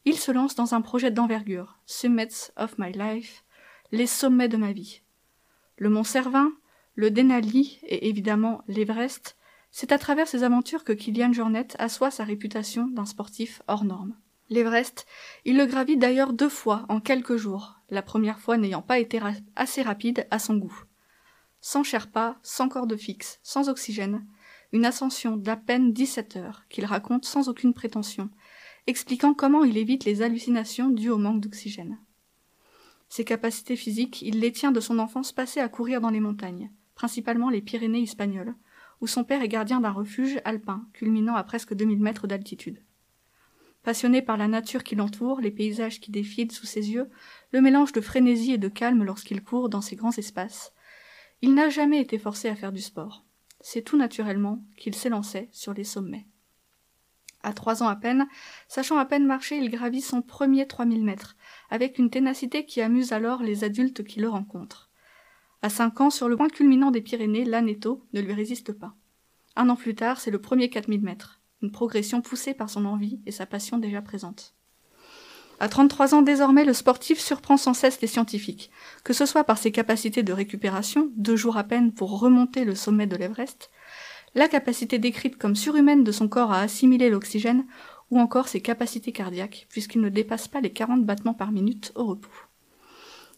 il 0.06 0.16
se 0.16 0.30
lance 0.30 0.54
dans 0.54 0.72
un 0.74 0.80
projet 0.80 1.10
d'envergure, 1.10 1.78
Summits 1.84 2.50
of 2.56 2.78
My 2.78 2.92
Life, 2.92 3.44
les 3.90 4.06
sommets 4.06 4.48
de 4.48 4.56
ma 4.56 4.72
vie. 4.72 5.02
Le 5.76 5.90
Mont 5.90 6.04
Cervin, 6.04 6.52
le 6.94 7.10
Denali 7.10 7.80
et 7.82 8.08
évidemment 8.08 8.62
l'Everest, 8.68 9.36
c'est 9.72 9.90
à 9.90 9.98
travers 9.98 10.28
ces 10.28 10.44
aventures 10.44 10.84
que 10.84 10.92
Kylian 10.92 11.32
Jornet 11.32 11.68
assoit 11.78 12.12
sa 12.12 12.22
réputation 12.22 12.86
d'un 12.86 13.04
sportif 13.04 13.60
hors 13.66 13.84
norme. 13.84 14.16
L'Everest, 14.48 15.06
il 15.44 15.56
le 15.56 15.66
gravit 15.66 15.96
d'ailleurs 15.96 16.32
deux 16.32 16.48
fois 16.48 16.86
en 16.88 17.00
quelques 17.00 17.36
jours, 17.36 17.80
la 17.90 18.00
première 18.00 18.38
fois 18.38 18.56
n'ayant 18.56 18.82
pas 18.82 19.00
été 19.00 19.20
assez 19.56 19.82
rapide 19.82 20.28
à 20.30 20.38
son 20.38 20.56
goût. 20.56 20.84
Sans 21.60 21.82
Sherpa, 21.82 22.38
sans 22.44 22.68
corde 22.68 22.96
fixe, 22.96 23.40
sans 23.42 23.68
oxygène, 23.68 24.24
une 24.72 24.86
ascension 24.86 25.36
d'à 25.36 25.56
peine 25.56 25.92
17 25.92 26.36
heures 26.36 26.62
qu'il 26.68 26.84
raconte 26.84 27.24
sans 27.24 27.48
aucune 27.48 27.74
prétention, 27.74 28.30
expliquant 28.86 29.34
comment 29.34 29.64
il 29.64 29.76
évite 29.76 30.04
les 30.04 30.22
hallucinations 30.22 30.90
dues 30.90 31.10
au 31.10 31.18
manque 31.18 31.40
d'oxygène. 31.40 31.98
Ses 33.08 33.24
capacités 33.24 33.76
physiques, 33.76 34.22
il 34.22 34.40
les 34.40 34.52
tient 34.52 34.72
de 34.72 34.80
son 34.80 34.98
enfance 34.98 35.32
passée 35.32 35.60
à 35.60 35.68
courir 35.68 36.00
dans 36.00 36.10
les 36.10 36.20
montagnes, 36.20 36.70
principalement 36.94 37.50
les 37.50 37.62
Pyrénées 37.62 38.02
espagnoles, 38.02 38.54
où 39.00 39.06
son 39.06 39.24
père 39.24 39.42
est 39.42 39.48
gardien 39.48 39.80
d'un 39.80 39.90
refuge 39.90 40.40
alpin 40.44 40.86
culminant 40.92 41.34
à 41.34 41.44
presque 41.44 41.74
2000 41.74 42.00
mètres 42.00 42.26
d'altitude. 42.26 42.82
Passionné 43.82 44.22
par 44.22 44.36
la 44.36 44.48
nature 44.48 44.82
qui 44.82 44.96
l'entoure, 44.96 45.40
les 45.40 45.52
paysages 45.52 46.00
qui 46.00 46.10
défilent 46.10 46.50
sous 46.50 46.66
ses 46.66 46.90
yeux, 46.90 47.08
le 47.52 47.60
mélange 47.60 47.92
de 47.92 48.00
frénésie 48.00 48.52
et 48.52 48.58
de 48.58 48.68
calme 48.68 49.04
lorsqu'il 49.04 49.44
court 49.44 49.68
dans 49.68 49.80
ces 49.80 49.94
grands 49.94 50.16
espaces, 50.16 50.72
il 51.42 51.54
n'a 51.54 51.68
jamais 51.68 52.00
été 52.00 52.18
forcé 52.18 52.48
à 52.48 52.56
faire 52.56 52.72
du 52.72 52.80
sport. 52.80 53.24
C'est 53.60 53.82
tout 53.82 53.96
naturellement 53.96 54.64
qu'il 54.76 54.94
s'élançait 54.94 55.48
sur 55.52 55.72
les 55.72 55.84
sommets. 55.84 56.26
À 57.46 57.52
trois 57.52 57.84
ans 57.84 57.86
à 57.86 57.94
peine, 57.94 58.26
sachant 58.66 58.98
à 58.98 59.04
peine 59.04 59.24
marcher, 59.24 59.56
il 59.56 59.70
gravit 59.70 60.00
son 60.00 60.20
premier 60.20 60.66
3000 60.66 61.04
mètres, 61.04 61.36
avec 61.70 61.96
une 61.96 62.10
ténacité 62.10 62.66
qui 62.66 62.80
amuse 62.80 63.12
alors 63.12 63.40
les 63.40 63.62
adultes 63.62 64.02
qui 64.02 64.18
le 64.18 64.28
rencontrent. 64.28 64.90
À 65.62 65.68
cinq 65.68 66.00
ans, 66.00 66.10
sur 66.10 66.28
le 66.28 66.36
point 66.36 66.48
culminant 66.48 66.90
des 66.90 67.00
Pyrénées, 67.00 67.44
l'Aneto 67.44 68.04
ne 68.14 68.20
lui 68.20 68.32
résiste 68.32 68.72
pas. 68.72 68.96
Un 69.54 69.68
an 69.68 69.76
plus 69.76 69.94
tard, 69.94 70.18
c'est 70.18 70.32
le 70.32 70.40
premier 70.40 70.70
4000 70.70 71.00
mètres, 71.00 71.40
une 71.62 71.70
progression 71.70 72.20
poussée 72.20 72.52
par 72.52 72.68
son 72.68 72.84
envie 72.84 73.20
et 73.26 73.30
sa 73.30 73.46
passion 73.46 73.78
déjà 73.78 74.02
présente. 74.02 74.56
À 75.60 75.68
33 75.68 76.16
ans 76.16 76.22
désormais, 76.22 76.64
le 76.64 76.72
sportif 76.72 77.20
surprend 77.20 77.56
sans 77.56 77.74
cesse 77.74 78.00
les 78.00 78.08
scientifiques, 78.08 78.72
que 79.04 79.12
ce 79.12 79.24
soit 79.24 79.44
par 79.44 79.58
ses 79.58 79.70
capacités 79.70 80.24
de 80.24 80.32
récupération, 80.32 81.12
deux 81.14 81.36
jours 81.36 81.58
à 81.58 81.62
peine 81.62 81.92
pour 81.92 82.18
remonter 82.18 82.64
le 82.64 82.74
sommet 82.74 83.06
de 83.06 83.16
l'Everest, 83.16 83.70
la 84.36 84.48
capacité 84.48 84.98
décrite 84.98 85.38
comme 85.38 85.56
surhumaine 85.56 86.04
de 86.04 86.12
son 86.12 86.28
corps 86.28 86.52
à 86.52 86.60
assimiler 86.60 87.08
l'oxygène, 87.08 87.66
ou 88.10 88.20
encore 88.20 88.48
ses 88.48 88.60
capacités 88.60 89.10
cardiaques, 89.10 89.66
puisqu'il 89.70 90.00
ne 90.02 90.10
dépasse 90.10 90.46
pas 90.46 90.60
les 90.60 90.70
40 90.70 91.04
battements 91.04 91.34
par 91.34 91.50
minute 91.50 91.90
au 91.96 92.04
repos. 92.04 92.30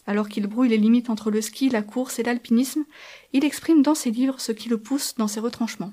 Alors 0.07 0.29
qu'il 0.29 0.47
brouille 0.47 0.69
les 0.69 0.77
limites 0.77 1.09
entre 1.09 1.31
le 1.31 1.41
ski, 1.41 1.71
la 1.71 1.83
course 1.83 2.19
et 2.19 2.25
l'alpinisme, 2.25 2.85
il 3.33 3.45
exprime 3.45 3.83
dans 3.83 3.95
ses 3.95 4.11
livres 4.11 4.41
ce 4.41 4.53
qui 4.53 4.69
le 4.69 4.79
pousse 4.79 5.15
dans 5.15 5.29
ses 5.29 5.41
retranchements. 5.41 5.93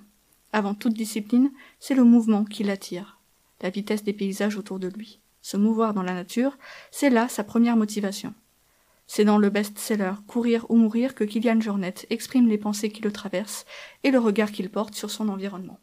Avant 0.52 0.74
toute 0.74 0.94
discipline, 0.94 1.52
c'est 1.80 1.96
le 1.96 2.04
mouvement 2.04 2.44
qui 2.44 2.63
l'attire, 2.63 3.20
la 3.62 3.70
vitesse 3.70 4.04
des 4.04 4.13
paysages 4.13 4.58
autour 4.58 4.80
de 4.80 4.88
lui. 4.88 5.20
Se 5.41 5.56
mouvoir 5.56 5.94
dans 5.94 6.04
la 6.04 6.15
nature, 6.15 6.58
c'est 6.89 7.12
là 7.12 7.30
sa 7.30 7.44
première 7.44 7.78
motivation. 7.78 8.34
C'est 9.08 9.26
dans 9.26 9.38
le 9.38 9.50
best-seller 9.50 10.13
Courir 10.28 10.65
ou 10.70 10.76
mourir 10.76 11.15
que 11.15 11.24
Kylian 11.24 11.62
Jornet 11.62 11.94
exprime 12.10 12.48
les 12.48 12.58
pensées 12.58 12.89
qui 12.89 13.02
le 13.02 13.12
traversent 13.12 13.65
et 14.04 14.12
le 14.12 14.20
regard 14.20 14.52
qu'il 14.52 14.70
porte 14.70 14.96
sur 14.96 15.12
son 15.12 15.30
environnement. 15.30 15.80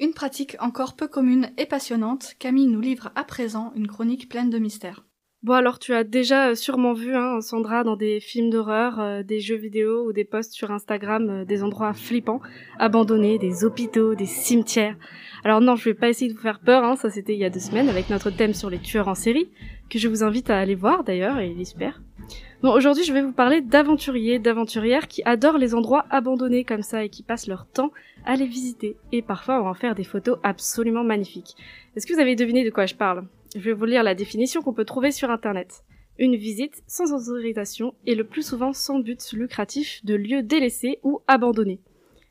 Une 0.00 0.12
pratique 0.12 0.56
encore 0.60 0.96
peu 0.96 1.08
commune 1.08 1.50
et 1.58 1.66
passionnante, 1.66 2.34
Camille 2.38 2.66
nous 2.66 2.80
livre 2.80 3.10
à 3.14 3.24
présent 3.24 3.72
une 3.74 3.88
chronique 3.88 4.28
pleine 4.28 4.50
de 4.50 4.58
mystères. 4.58 5.04
Bon 5.44 5.52
alors 5.52 5.78
tu 5.78 5.92
as 5.92 6.04
déjà 6.04 6.48
euh, 6.48 6.54
sûrement 6.54 6.94
vu 6.94 7.14
hein, 7.14 7.42
Sandra 7.42 7.84
dans 7.84 7.96
des 7.96 8.18
films 8.18 8.48
d'horreur, 8.48 8.98
euh, 8.98 9.22
des 9.22 9.40
jeux 9.40 9.56
vidéo 9.56 10.06
ou 10.06 10.14
des 10.14 10.24
posts 10.24 10.54
sur 10.54 10.70
Instagram 10.70 11.28
euh, 11.28 11.44
des 11.44 11.62
endroits 11.62 11.92
flippants, 11.92 12.40
abandonnés, 12.78 13.38
des 13.38 13.62
hôpitaux, 13.62 14.14
des 14.14 14.24
cimetières. 14.24 14.96
Alors 15.44 15.60
non, 15.60 15.76
je 15.76 15.84
vais 15.84 15.92
pas 15.92 16.08
essayer 16.08 16.30
de 16.30 16.34
vous 16.34 16.40
faire 16.40 16.60
peur, 16.60 16.82
hein, 16.82 16.96
ça 16.96 17.10
c'était 17.10 17.34
il 17.34 17.40
y 17.40 17.44
a 17.44 17.50
deux 17.50 17.60
semaines 17.60 17.90
avec 17.90 18.08
notre 18.08 18.30
thème 18.30 18.54
sur 18.54 18.70
les 18.70 18.78
tueurs 18.78 19.06
en 19.06 19.14
série, 19.14 19.50
que 19.90 19.98
je 19.98 20.08
vous 20.08 20.24
invite 20.24 20.48
à 20.48 20.58
aller 20.58 20.74
voir 20.74 21.04
d'ailleurs 21.04 21.38
et 21.38 21.52
l'espère. 21.52 22.00
Bon 22.62 22.72
aujourd'hui 22.72 23.04
je 23.04 23.12
vais 23.12 23.20
vous 23.20 23.34
parler 23.34 23.60
d'aventuriers, 23.60 24.38
d'aventurières 24.38 25.08
qui 25.08 25.22
adorent 25.26 25.58
les 25.58 25.74
endroits 25.74 26.06
abandonnés 26.08 26.64
comme 26.64 26.80
ça 26.80 27.04
et 27.04 27.10
qui 27.10 27.22
passent 27.22 27.48
leur 27.48 27.66
temps 27.66 27.90
à 28.24 28.36
les 28.36 28.46
visiter 28.46 28.96
et 29.12 29.20
parfois 29.20 29.56
à 29.56 29.60
en 29.60 29.74
faire 29.74 29.94
des 29.94 30.04
photos 30.04 30.38
absolument 30.42 31.04
magnifiques. 31.04 31.54
Est-ce 31.96 32.06
que 32.06 32.14
vous 32.14 32.20
avez 32.20 32.34
deviné 32.34 32.64
de 32.64 32.70
quoi 32.70 32.86
je 32.86 32.94
parle? 32.94 33.26
Je 33.54 33.60
vais 33.60 33.72
vous 33.72 33.84
lire 33.84 34.02
la 34.02 34.14
définition 34.14 34.62
qu'on 34.62 34.72
peut 34.72 34.84
trouver 34.84 35.12
sur 35.12 35.30
Internet. 35.30 35.84
Une 36.18 36.36
visite 36.36 36.82
sans 36.86 37.12
autorisation 37.12 37.94
et 38.06 38.14
le 38.14 38.24
plus 38.24 38.46
souvent 38.46 38.72
sans 38.72 38.98
but 38.98 39.32
lucratif 39.32 40.04
de 40.04 40.14
lieux 40.14 40.42
délaissés 40.42 40.98
ou 41.02 41.20
abandonnés. 41.26 41.80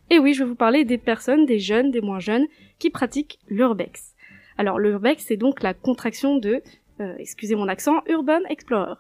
Et 0.09 0.19
oui, 0.19 0.33
je 0.33 0.43
vais 0.43 0.49
vous 0.49 0.55
parler 0.55 0.86
des 0.86 0.97
personnes, 0.97 1.45
des 1.45 1.59
jeunes, 1.59 1.91
des 1.91 2.01
moins 2.01 2.19
jeunes, 2.19 2.45
qui 2.77 2.89
pratiquent 2.89 3.39
l'urbex. 3.47 4.15
Alors 4.57 4.79
l'urbex, 4.79 5.25
c'est 5.25 5.38
donc 5.38 5.63
la 5.63 5.73
contraction 5.73 6.38
de, 6.38 6.62
euh, 6.99 7.15
excusez 7.17 7.55
mon 7.55 7.67
accent, 7.67 8.03
Urban 8.07 8.41
Explorer. 8.49 8.95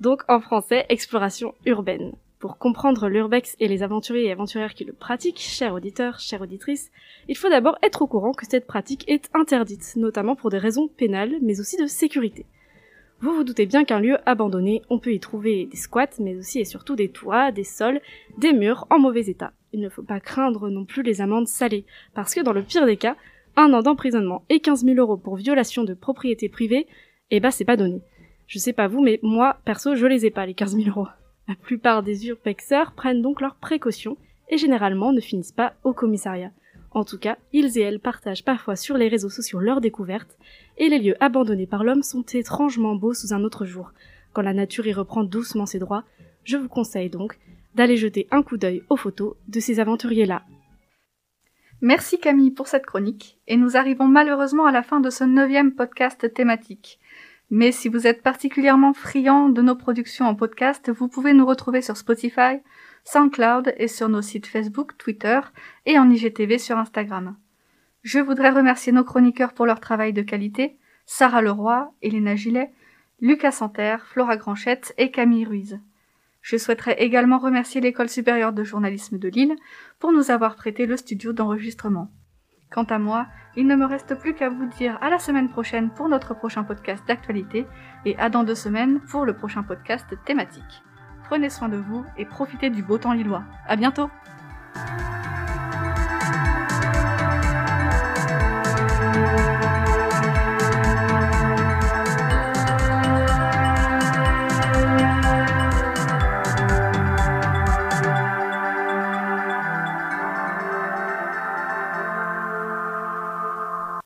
Donc 0.00 0.22
en 0.28 0.40
français, 0.40 0.86
exploration 0.88 1.54
urbaine. 1.66 2.12
Pour 2.38 2.56
comprendre 2.56 3.08
l'urbex 3.08 3.56
et 3.58 3.66
les 3.66 3.82
aventuriers 3.82 4.26
et 4.26 4.32
aventurières 4.32 4.74
qui 4.74 4.84
le 4.84 4.92
pratiquent, 4.92 5.40
chers 5.40 5.74
auditeurs, 5.74 6.20
chères 6.20 6.40
auditrices, 6.40 6.92
il 7.26 7.36
faut 7.36 7.48
d'abord 7.48 7.76
être 7.82 8.02
au 8.02 8.06
courant 8.06 8.32
que 8.32 8.46
cette 8.48 8.68
pratique 8.68 9.04
est 9.08 9.28
interdite, 9.34 9.96
notamment 9.96 10.36
pour 10.36 10.50
des 10.50 10.58
raisons 10.58 10.86
pénales, 10.86 11.34
mais 11.42 11.58
aussi 11.58 11.76
de 11.76 11.86
sécurité. 11.86 12.46
Vous 13.20 13.32
vous 13.32 13.42
doutez 13.42 13.66
bien 13.66 13.84
qu'un 13.84 13.98
lieu 13.98 14.18
abandonné, 14.24 14.82
on 14.88 15.00
peut 15.00 15.12
y 15.12 15.18
trouver 15.18 15.66
des 15.66 15.76
squats, 15.76 16.20
mais 16.20 16.36
aussi 16.36 16.60
et 16.60 16.64
surtout 16.64 16.94
des 16.94 17.08
toits, 17.08 17.50
des 17.50 17.64
sols, 17.64 18.00
des 18.36 18.52
murs 18.52 18.86
en 18.90 19.00
mauvais 19.00 19.26
état. 19.26 19.52
Il 19.72 19.80
ne 19.80 19.88
faut 19.88 20.04
pas 20.04 20.20
craindre 20.20 20.70
non 20.70 20.84
plus 20.84 21.02
les 21.02 21.20
amendes 21.20 21.48
salées, 21.48 21.86
parce 22.14 22.36
que 22.36 22.40
dans 22.40 22.52
le 22.52 22.62
pire 22.62 22.86
des 22.86 22.96
cas, 22.96 23.16
un 23.56 23.72
an 23.72 23.82
d'emprisonnement 23.82 24.44
et 24.48 24.60
15 24.60 24.84
000 24.84 24.96
euros 24.98 25.16
pour 25.16 25.34
violation 25.34 25.82
de 25.82 25.94
propriété 25.94 26.48
privée, 26.48 26.86
eh 27.32 27.40
bah 27.40 27.50
c'est 27.50 27.64
pas 27.64 27.76
donné. 27.76 28.00
Je 28.46 28.60
sais 28.60 28.72
pas 28.72 28.86
vous, 28.86 29.02
mais 29.02 29.18
moi, 29.24 29.56
perso, 29.64 29.96
je 29.96 30.06
les 30.06 30.24
ai 30.24 30.30
pas, 30.30 30.46
les 30.46 30.54
15 30.54 30.76
000 30.76 30.88
euros. 30.88 31.08
La 31.48 31.54
plupart 31.54 32.02
des 32.02 32.28
urbexeurs 32.28 32.92
prennent 32.92 33.22
donc 33.22 33.40
leurs 33.40 33.54
précautions 33.54 34.18
et 34.50 34.58
généralement 34.58 35.12
ne 35.12 35.20
finissent 35.20 35.52
pas 35.52 35.72
au 35.82 35.94
commissariat. 35.94 36.52
En 36.90 37.04
tout 37.04 37.18
cas, 37.18 37.38
ils 37.54 37.78
et 37.78 37.80
elles 37.80 38.00
partagent 38.00 38.44
parfois 38.44 38.76
sur 38.76 38.98
les 38.98 39.08
réseaux 39.08 39.30
sociaux 39.30 39.58
leurs 39.58 39.80
découvertes, 39.80 40.38
et 40.76 40.88
les 40.88 40.98
lieux 40.98 41.16
abandonnés 41.22 41.66
par 41.66 41.84
l'homme 41.84 42.02
sont 42.02 42.22
étrangement 42.22 42.94
beaux 42.94 43.14
sous 43.14 43.32
un 43.32 43.44
autre 43.44 43.64
jour. 43.64 43.92
Quand 44.34 44.42
la 44.42 44.52
nature 44.52 44.86
y 44.86 44.92
reprend 44.92 45.24
doucement 45.24 45.66
ses 45.66 45.78
droits, 45.78 46.04
je 46.44 46.58
vous 46.58 46.68
conseille 46.68 47.08
donc 47.08 47.38
d'aller 47.74 47.96
jeter 47.96 48.26
un 48.30 48.42
coup 48.42 48.58
d'œil 48.58 48.82
aux 48.90 48.96
photos 48.96 49.34
de 49.48 49.60
ces 49.60 49.80
aventuriers-là. 49.80 50.44
Merci 51.80 52.18
Camille 52.18 52.50
pour 52.50 52.68
cette 52.68 52.86
chronique, 52.86 53.38
et 53.46 53.56
nous 53.56 53.76
arrivons 53.76 54.06
malheureusement 54.06 54.66
à 54.66 54.72
la 54.72 54.82
fin 54.82 55.00
de 55.00 55.10
ce 55.10 55.24
neuvième 55.24 55.74
podcast 55.74 56.32
thématique. 56.34 56.98
Mais 57.50 57.72
si 57.72 57.88
vous 57.88 58.06
êtes 58.06 58.22
particulièrement 58.22 58.92
friand 58.92 59.48
de 59.48 59.62
nos 59.62 59.74
productions 59.74 60.26
en 60.26 60.34
podcast, 60.34 60.90
vous 60.90 61.08
pouvez 61.08 61.32
nous 61.32 61.46
retrouver 61.46 61.80
sur 61.80 61.96
Spotify, 61.96 62.60
SoundCloud 63.04 63.74
et 63.78 63.88
sur 63.88 64.10
nos 64.10 64.20
sites 64.20 64.46
Facebook, 64.46 64.98
Twitter 64.98 65.40
et 65.86 65.98
en 65.98 66.10
IGTV 66.10 66.58
sur 66.58 66.76
Instagram. 66.76 67.36
Je 68.02 68.18
voudrais 68.18 68.50
remercier 68.50 68.92
nos 68.92 69.04
chroniqueurs 69.04 69.54
pour 69.54 69.64
leur 69.64 69.80
travail 69.80 70.12
de 70.12 70.22
qualité, 70.22 70.76
Sarah 71.06 71.40
Leroy, 71.40 71.90
Elena 72.02 72.36
Gillet, 72.36 72.70
Lucas 73.20 73.52
Santerre, 73.52 74.06
Flora 74.06 74.36
Granchette 74.36 74.94
et 74.98 75.10
Camille 75.10 75.46
Ruiz. 75.46 75.80
Je 76.42 76.56
souhaiterais 76.56 77.02
également 77.02 77.38
remercier 77.38 77.80
l'École 77.80 78.08
supérieure 78.08 78.52
de 78.52 78.62
journalisme 78.62 79.18
de 79.18 79.28
Lille 79.28 79.56
pour 79.98 80.12
nous 80.12 80.30
avoir 80.30 80.54
prêté 80.54 80.86
le 80.86 80.96
studio 80.96 81.32
d'enregistrement. 81.32 82.10
Quant 82.70 82.84
à 82.84 82.98
moi, 82.98 83.26
il 83.56 83.66
ne 83.66 83.76
me 83.76 83.86
reste 83.86 84.14
plus 84.14 84.34
qu'à 84.34 84.50
vous 84.50 84.66
dire 84.66 84.98
à 85.00 85.10
la 85.10 85.18
semaine 85.18 85.48
prochaine 85.48 85.90
pour 85.90 86.08
notre 86.08 86.34
prochain 86.34 86.64
podcast 86.64 87.02
d'actualité 87.08 87.66
et 88.04 88.16
à 88.18 88.28
dans 88.28 88.44
deux 88.44 88.54
semaines 88.54 89.00
pour 89.00 89.24
le 89.24 89.34
prochain 89.34 89.62
podcast 89.62 90.06
thématique. 90.24 90.82
Prenez 91.24 91.50
soin 91.50 91.68
de 91.68 91.76
vous 91.76 92.04
et 92.16 92.24
profitez 92.24 92.70
du 92.70 92.82
beau 92.82 92.98
temps 92.98 93.12
lillois. 93.12 93.44
À 93.66 93.76
bientôt! 93.76 94.10